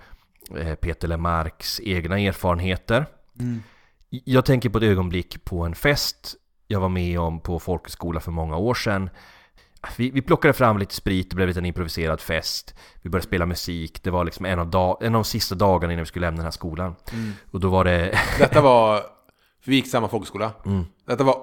[0.57, 3.05] eh, Peter Lemarks egna erfarenheter.
[4.09, 6.35] Jag tänker på ett ögonblick på en fest
[6.67, 9.09] jag var med om på folkhögskola för många år sedan.
[9.97, 12.75] Vi, vi plockade fram lite sprit, det blev lite en improviserad fest.
[13.01, 15.93] Vi började spela musik, det var liksom en av, dag, en av de sista dagarna
[15.93, 16.95] innan vi skulle lämna den här skolan.
[17.51, 18.19] Och då var det...
[18.39, 18.95] Detta var,
[19.63, 20.51] för vi gick samma folkhögskola.
[20.65, 20.85] Mm.
[21.07, 21.37] Detta var,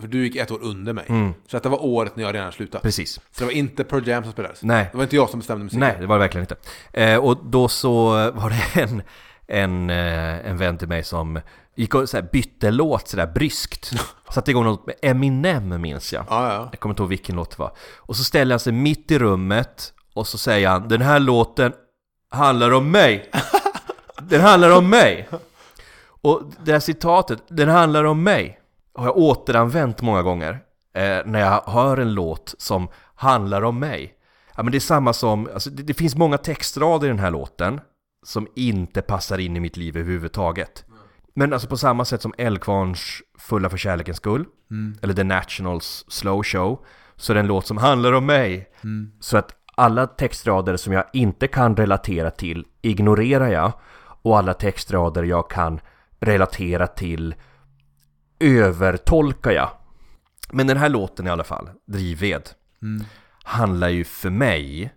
[0.00, 1.04] för du gick ett år under mig.
[1.08, 2.82] Mm, Så detta var året när jag redan slutat.
[2.82, 3.12] precis.
[3.14, 4.62] Så det var inte Pearl Jam som spelades.
[4.62, 5.80] Nej, Det var inte jag som bestämde musiken.
[5.80, 6.56] nej, det var det verkligen inte.
[6.92, 9.02] Eh, och då så var det en,
[9.46, 11.40] en, eh, en vän till mig som
[11.74, 13.92] gick och så här bytte låt sådär bryskt.
[14.30, 16.24] Satte igång något med Eminem minns jag.
[16.28, 16.68] Ja, ja.
[16.70, 17.72] Jag kommer inte ihåg vilken låt det var.
[17.96, 21.72] Och så ställer han sig mitt i rummet och så säger han Den här låten
[22.30, 23.30] handlar om mig.
[24.22, 25.28] Den handlar om mig.
[26.22, 28.60] Och det här citatet, Den handlar om mig,
[28.94, 30.60] har jag återanvänt många gånger.
[30.94, 34.14] Eh, när jag hör en låt som handlar om mig.
[34.56, 37.30] Ja men det är samma som, alltså det, det finns många textrader i den här
[37.30, 37.80] låten
[38.26, 40.84] som inte passar in i mitt liv överhuvudtaget.
[41.34, 44.44] Men alltså på samma sätt som Eldkvarns Fulla för kärlekens skull,
[45.02, 46.84] eller The Nationals Slow Show,
[47.16, 48.70] så är det en låt som handlar om mig.
[49.20, 53.72] Så att alla textrader som jag inte kan relatera till ignorerar jag,
[54.22, 55.80] och alla textrader jag kan
[56.20, 57.34] relatera till
[58.40, 59.70] övertolkar jag.
[60.52, 62.50] Men den här låten i alla fall, Drivved,
[63.44, 64.94] handlar ju för mig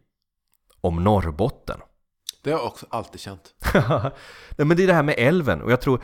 [0.81, 1.79] om Norrbotten.
[2.47, 3.53] Det har jag också alltid känt.
[4.57, 6.01] Nej men det är det här med älven och jag tror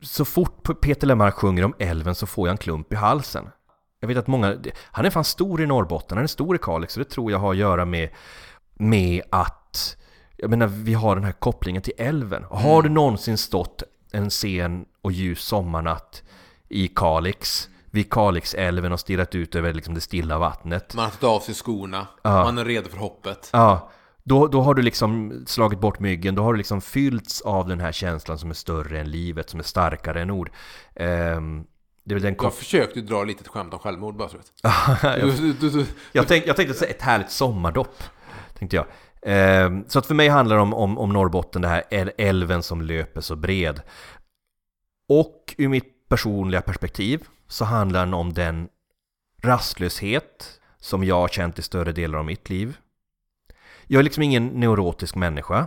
[0.00, 3.48] Så fort Peter Lemark sjunger om älven så får jag en klump i halsen
[4.00, 6.96] Jag vet att många Han är fan stor i Norrbotten, han är stor i Kalix
[6.96, 8.08] och det tror jag har att göra med
[8.74, 9.96] Med att
[10.36, 14.84] Jag menar vi har den här kopplingen till älven Har du någonsin stått en sen
[15.02, 16.22] och ljus sommarnatt
[16.68, 21.24] I Kalix Vid Kalixälven och stirrat ut över liksom det stilla vattnet Man har tagit
[21.24, 22.06] av sig skorna.
[22.22, 22.44] Ja.
[22.44, 23.50] Man är redo för hoppet.
[23.52, 23.90] Ja,
[24.24, 27.80] då, då har du liksom slagit bort myggen, då har du liksom fyllts av den
[27.80, 30.50] här känslan som är större än livet, som är starkare än ord.
[30.94, 31.64] Ehm,
[32.04, 34.36] det är den Jag försökte dra lite ett skämt om självmord bara så
[35.02, 38.02] jag, jag, tänk, jag tänkte ett härligt sommardopp.
[38.58, 38.86] tänkte jag.
[39.22, 42.62] Eh, så att för mig handlar det om, om, om Norrbotten, det här äl- älven
[42.62, 43.82] som löper så bred.
[45.08, 48.68] Och ur mitt personliga perspektiv så handlar den om den
[49.42, 52.76] rastlöshet som jag har känt i större delar av mitt liv.
[53.86, 55.66] Jag är liksom ingen neurotisk människa.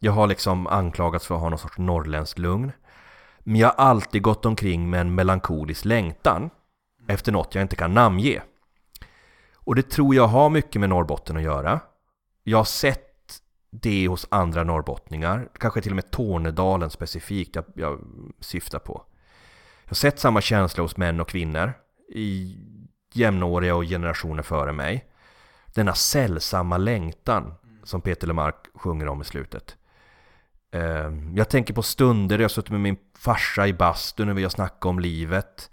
[0.00, 2.72] Jag har liksom anklagats för att ha någon sorts norrländskt lugn.
[3.40, 6.50] Men jag har alltid gått omkring med en melankolisk längtan
[7.08, 8.42] efter något jag inte kan namnge.
[9.54, 11.80] Och det tror jag har mycket med Norrbotten att göra.
[12.42, 13.14] Jag har sett
[13.70, 18.00] det hos andra norrbottningar, kanske till och med Tornedalen specifikt jag, jag
[18.40, 19.04] syftar på.
[19.84, 21.72] Jag har sett samma känsla hos män och kvinnor
[22.08, 22.56] i
[23.12, 25.04] jämnåriga och generationer före mig.
[25.74, 29.76] Denna sällsamma längtan som Peter Lemark sjunger om i slutet.
[30.72, 34.50] Ehm, jag tänker på stunder jag suttit med min farsa i bastun och vi har
[34.50, 35.70] snackat om livet.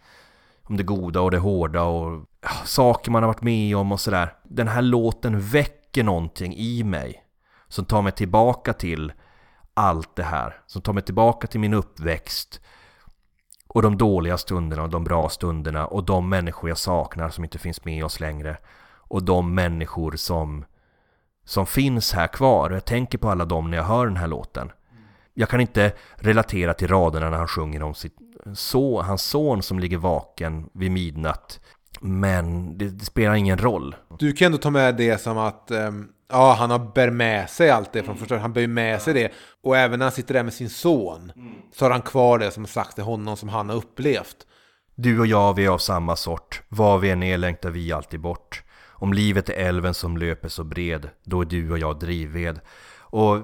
[0.63, 2.25] Om det goda och det hårda och
[2.65, 4.33] saker man har varit med om och sådär.
[4.43, 7.23] Den här låten väcker någonting i mig
[7.67, 9.13] som tar mig tillbaka till
[9.73, 10.61] allt det här.
[10.65, 12.61] Som tar mig tillbaka till min uppväxt
[13.67, 17.57] och de dåliga stunderna och de bra stunderna och de människor jag saknar som inte
[17.57, 18.57] finns med oss längre.
[19.11, 20.65] Och de människor som,
[21.45, 22.71] som finns här kvar.
[22.71, 24.71] Jag tänker på alla dem när jag hör den här låten.
[25.33, 28.15] Jag kan inte relatera till raderna när han sjunger om sitt
[28.53, 31.59] så, hans son som ligger vaken vid midnatt.
[32.01, 33.95] Men det, det spelar ingen roll.
[34.19, 37.69] Du kan ändå ta med det som att ehm, ja, han har bär med sig
[37.69, 39.31] allt det från första Han bär med sig det.
[39.63, 41.31] Och även när han sitter där med sin son
[41.73, 44.37] så har han kvar det som sagt till honom som han har upplevt.
[44.95, 46.61] Du och jag, vi är av samma sort.
[46.69, 48.63] Var vi än är längtar vi alltid bort.
[49.01, 52.59] Om livet är älven som löper så bred, då är du och jag drivved.
[52.97, 53.37] Och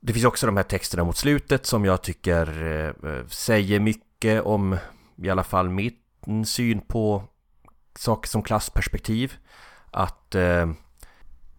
[0.00, 4.42] det finns också de här texterna mot slutet som jag tycker eh, eh säger mycket
[4.42, 4.76] om
[5.16, 5.68] i alla fall
[6.26, 7.22] min syn på
[7.98, 9.34] saker som klassperspektiv.
[9.90, 10.70] Att eh,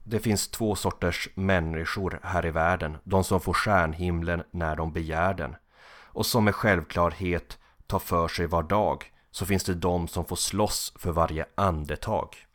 [0.03, 2.97] det finns två sorters människor här i världen.
[3.03, 5.55] De som får stjärnhimlen när de begär den.
[5.89, 7.57] Och som med självklarhet
[7.87, 9.11] tar för sig var dag.
[9.31, 12.46] Så finns det de som får slåss för varje andetag.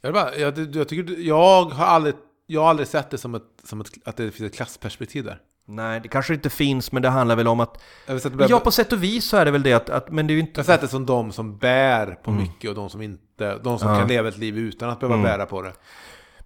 [0.00, 2.14] Jag, bara, jag, jag, tycker, jag, har aldrig,
[2.46, 5.38] jag har aldrig sett det som, ett, som ett, att det finns ett klassperspektiv där.
[5.66, 7.82] Nej, det kanske inte finns, men det handlar väl om att...
[8.06, 9.90] Jag sett det, Ja, på sätt och vis så är det väl det att...
[9.90, 10.60] att men det är ju jag inte...
[10.60, 13.88] har sett det som de som bär på mycket och de som inte, de som
[13.88, 13.98] Ja.
[13.98, 15.72] kan leva ett liv utan att behöva bära på det.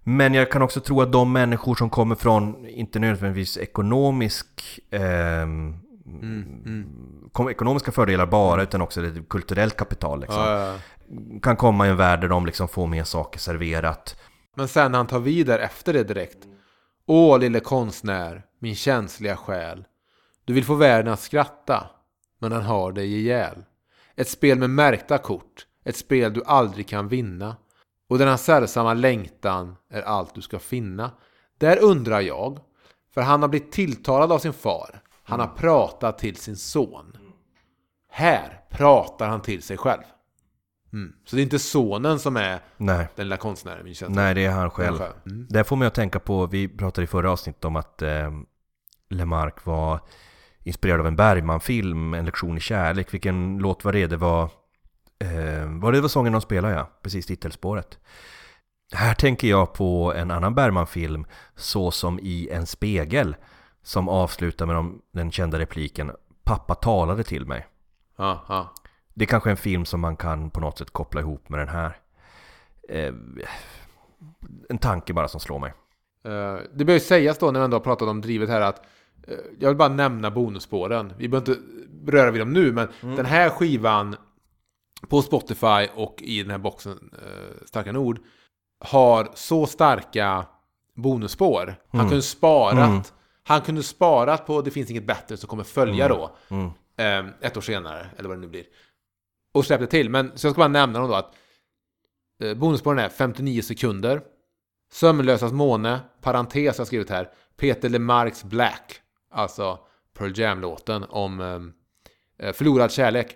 [0.03, 4.79] Men jag kan också tro att de människor som kommer från, inte nödvändigtvis ekonomisk...
[4.91, 5.75] ehm,
[7.31, 10.41] kom, ekonomiska fördelar bara, utan också ett kulturellt kapital liksom.
[10.41, 10.75] Ja, ja.
[11.41, 14.19] Kan komma i en värld där de liksom får mer saker serverat.
[14.55, 16.47] Men sen när han tar vid där efter det direkt.
[17.05, 19.85] Åh lille konstnär, min känsliga själ.
[20.45, 21.89] Du vill få världen att skratta,
[22.39, 23.63] men han har dig ihjäl.
[24.15, 27.55] Ett spel med märkta kort, ett spel du aldrig kan vinna.
[28.09, 31.11] Och denna sällsamma längtan är allt du ska finna.
[31.57, 32.59] Där undrar jag,
[33.13, 35.01] för han har blivit tilltalad av sin far.
[35.23, 37.17] Han har pratat till sin son.
[38.09, 40.03] Här pratar han till sig själv.
[40.95, 41.13] Mm.
[41.25, 44.69] Så det är inte sonen som är Nej, den lilla konstnären, nej det är han
[44.69, 44.99] själv.
[45.25, 45.47] Mm.
[45.49, 48.31] Där får mig att tänka på, vi pratade i förra avsnittet om att eh,
[49.09, 49.99] Lemark var
[50.63, 53.13] inspirerad av en Bergman-film, En lektion i kärlek.
[53.13, 54.07] Vilken låt var det?
[54.07, 54.43] Det var...
[55.19, 57.99] Eh, var det var sången de spelade ja, precis titelspåret.
[58.93, 61.25] Här tänker jag på en annan Bergman-film,
[61.55, 63.35] Så som i en spegel,
[63.83, 66.11] som avslutar med de, den kända repliken
[66.43, 67.67] Pappa talade till mig.
[68.17, 68.73] Ja, ja.
[69.15, 71.69] Det är kanske en film som man kan på något sätt koppla ihop med den
[71.69, 71.97] här.
[72.89, 73.13] Eh,
[74.69, 75.73] en tanke bara som slår mig.
[76.25, 78.85] Eh, det bör ju sägas då när vi ändå har pratat om drivet här att
[79.27, 81.13] eh, jag vill bara nämna bonusspåren.
[81.17, 81.61] Vi behöver inte
[82.11, 84.15] röra vid dem nu, men den här skivan
[85.09, 88.19] på Spotify och i den här boxen eh, Starka Nord
[88.79, 90.45] har så starka
[90.95, 91.75] bonusspår.
[91.87, 93.13] Han kunde sparat
[93.43, 96.35] Han kunde sparat på Det finns inget bättre som kommer följa då.
[96.47, 96.65] Mm.
[96.97, 98.63] eh, ett år senare, eller vad det nu blir.
[99.55, 100.09] Och släppte till.
[100.09, 101.35] Men så jag ska bara nämna dem då att
[102.39, 104.21] eh, bonusspåren är 59 sekunder.
[104.91, 107.29] Sömnlösas måne, parentes har jag skrivit här.
[107.57, 109.01] Peter LeMarcs Black.
[109.31, 109.79] Alltså
[110.17, 113.35] Pearl Jam-låten om eh, eh, förlorad kärlek.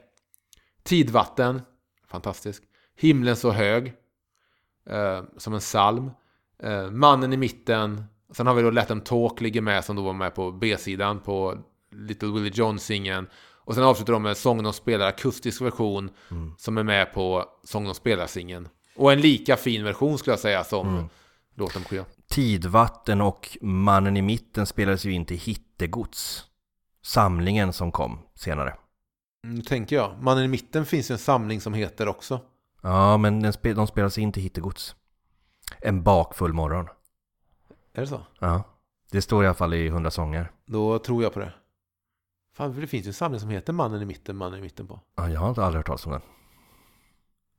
[0.83, 1.61] Tidvatten,
[2.07, 2.63] fantastisk.
[2.95, 3.93] Himlen så hög,
[4.89, 6.11] eh, som en psalm.
[6.63, 8.03] Eh, mannen i mitten.
[8.31, 11.19] Sen har vi då Let them talk, ligger med, som då var med på B-sidan
[11.19, 11.57] på
[11.91, 13.27] Little Willie John-singeln.
[13.69, 16.09] Och sen avslutar de med Sången de spelar akustisk version,
[16.57, 18.67] som är med på Sången de spelar-singeln.
[18.95, 21.09] Och en lika fin version skulle jag säga som
[21.55, 22.05] låten på skivan.
[22.29, 26.45] Tidvatten och Mannen i mitten spelades ju in till Hittegods.
[27.01, 28.75] Samlingen som kom senare.
[29.43, 32.39] Mm, Nu tänker jag, Mannen i mitten finns ju en samling som heter också.
[32.81, 34.95] Ja, men den spe, de spelades in till Hittegods.
[35.81, 36.87] En bakfull morgon.
[37.93, 38.21] Är det så?
[38.39, 38.63] Ja.
[39.11, 40.51] Det står i alla fall i 100 sånger.
[40.65, 41.53] Då tror jag på det.
[42.59, 44.87] Fan, för det finns ju en samling som heter Mannen i mitten, Mannen i mitten
[44.87, 44.99] på.
[45.17, 46.21] Ja, jag har inte aldrig hört talas om den.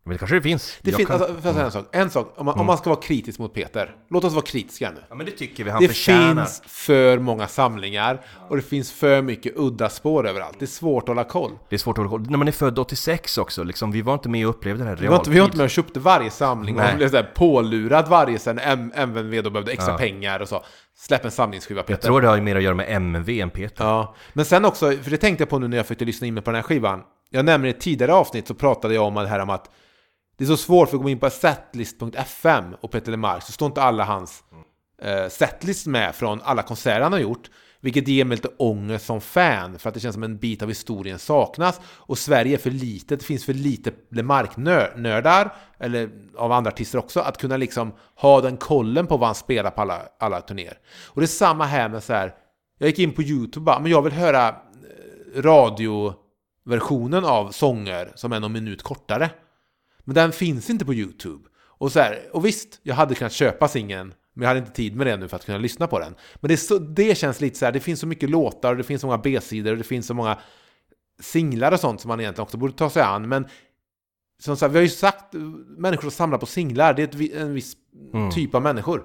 [0.04, 0.78] Men det kanske det finns.
[0.82, 1.86] Det Jag finns, kan- alltså, säga en sak?
[1.92, 3.96] En sak, om man, om man ska vara kritisk mot Peter.
[4.10, 5.00] Låt oss vara kritiska nu.
[5.08, 6.44] Ja, men det tycker vi han Det förtjänar.
[6.44, 10.56] finns för många samlingar och det finns för mycket udda spår överallt.
[10.58, 11.50] Det är svårt att hålla koll.
[11.68, 12.30] Det är svårt att hålla koll.
[12.30, 14.96] När man är född 86 också, liksom, vi var inte med och upplevde det här
[14.96, 15.58] Vi var, inte, vi var inte realtid.
[15.58, 16.90] med och köpte varje samling och Nej.
[16.90, 19.98] man blev så pålurad varje sen M- MVV då behövde extra Ja.
[19.98, 20.62] pengar och så.
[21.00, 21.92] Släpp en samlingsskiva Peter.
[21.92, 23.84] Jag tror det har mer att göra med MV än Peter.
[23.84, 26.34] Ja, men sen också, för det tänkte jag på nu när jag försökte lyssna in
[26.34, 27.02] mig på den här skivan.
[27.30, 29.70] Jag nämnde i ett tidigare avsnitt så pratade jag om det här om att
[30.38, 33.66] det är så svårt för att gå in på setlist.fm och Peter LeMarc så står
[33.66, 34.44] inte alla hans
[35.02, 37.50] eh, setlist med från alla konserter han har gjort.
[37.80, 40.68] Vilket ger mig lite ångest som fan för att det känns som en bit av
[40.68, 41.80] historien saknas.
[41.84, 47.20] Och Sverige är för litet, det finns för lite LeMarc-nördar, eller av andra artister också,
[47.20, 50.78] att kunna liksom ha den kollen på vad han spelar på alla, alla turnéer.
[51.06, 52.34] Och det är samma här med så här,
[52.78, 54.54] jag gick in på YouTube och bara, men jag vill höra eh,
[55.42, 59.30] radioversionen av sånger som är någon minut kortare.
[60.04, 61.48] Men den finns inte på YouTube.
[61.80, 64.96] Och, så här, och visst, jag hade kunnat köpa singeln, men jag hade inte tid
[64.96, 66.14] med det nu för att kunna lyssna på den.
[66.36, 68.82] Men det, så, det känns lite så här, det finns så mycket låtar, och det
[68.84, 70.38] finns så många B-sidor, och det finns så många
[71.22, 73.28] singlar och sånt som man egentligen också borde ta sig an.
[73.28, 73.46] Men
[74.42, 75.34] som sagt, vi har ju sagt,
[75.78, 77.76] människor som samlar på singlar, det är ett, en viss
[78.12, 78.30] Mm.
[78.30, 79.02] typ av människor.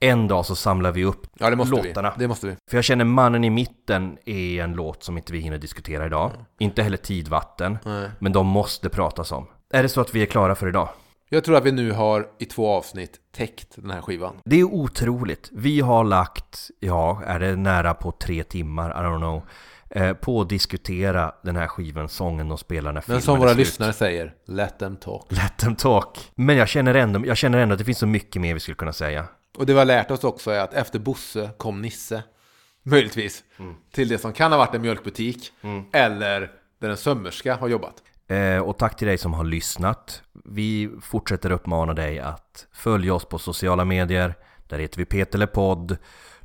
[0.00, 2.14] En dag så samlar vi upp Ja, det låtarna.
[2.16, 2.22] vi.
[2.22, 2.56] Det måste vi.
[2.70, 6.32] För jag känner Mannen i mitten är en låt som inte vi hinner diskutera idag.
[6.58, 7.78] Inte heller Tidvatten.
[7.84, 8.10] Nej.
[8.18, 9.46] Men de måste pratas om.
[9.70, 10.88] Är det så att vi är klara för idag?
[11.28, 14.36] Jag tror att vi nu har i två avsnitt täckt den här skivan.
[14.44, 15.50] Det är otroligt.
[15.52, 19.42] Vi har lagt, ja, är det nära på tre timmar, I don't know,
[19.90, 23.52] eh, på att diskutera den här skivan, sången de spelar när Men filmen som våra
[23.52, 25.32] lyssnare säger, let them talk.
[25.32, 26.30] Let them talk.
[26.34, 28.74] Men jag känner, ändå, jag känner ändå att det finns så mycket mer vi skulle
[28.74, 29.24] kunna säga.
[29.58, 32.22] Och det vi har lärt oss också är att efter Bosse kom Nisse.
[32.82, 33.44] Möjligtvis.
[33.92, 35.52] Till det som kan ha varit en mjölkbutik.
[35.92, 38.02] Eller där en sömmerska har jobbat.
[38.28, 40.22] Eh, och tack till dig som har lyssnat.
[40.44, 44.34] Vi fortsätter uppmana dig att följa oss på sociala medier.
[44.66, 45.96] Där heter vi Peterlepodd.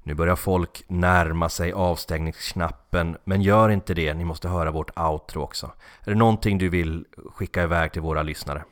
[0.03, 4.13] Nu börjar folk närma sig avstängningsknappen, men gör inte det.
[4.13, 5.71] Ni måste höra vårt outro också.
[6.05, 7.05] Är det någonting du vill
[7.36, 8.63] skicka iväg till våra lyssnare?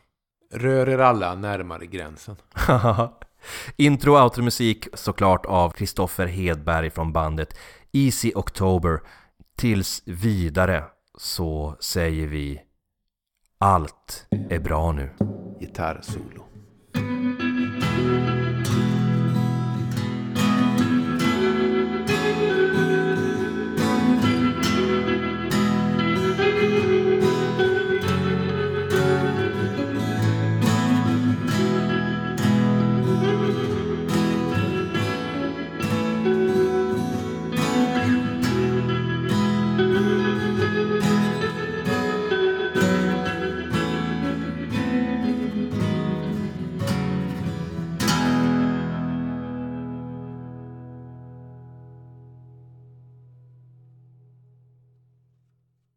[0.54, 2.36] Rör er alla närmare gränsen.
[3.76, 7.58] Intro och outro-musik såklart av Kristoffer Hedberg från bandet
[7.92, 9.00] Easy October.
[9.58, 10.84] Tills vidare
[11.18, 12.62] så säger vi
[13.60, 15.10] allt är bra nu.
[15.60, 16.46] Gitarrsolo.
[16.94, 18.39] Thank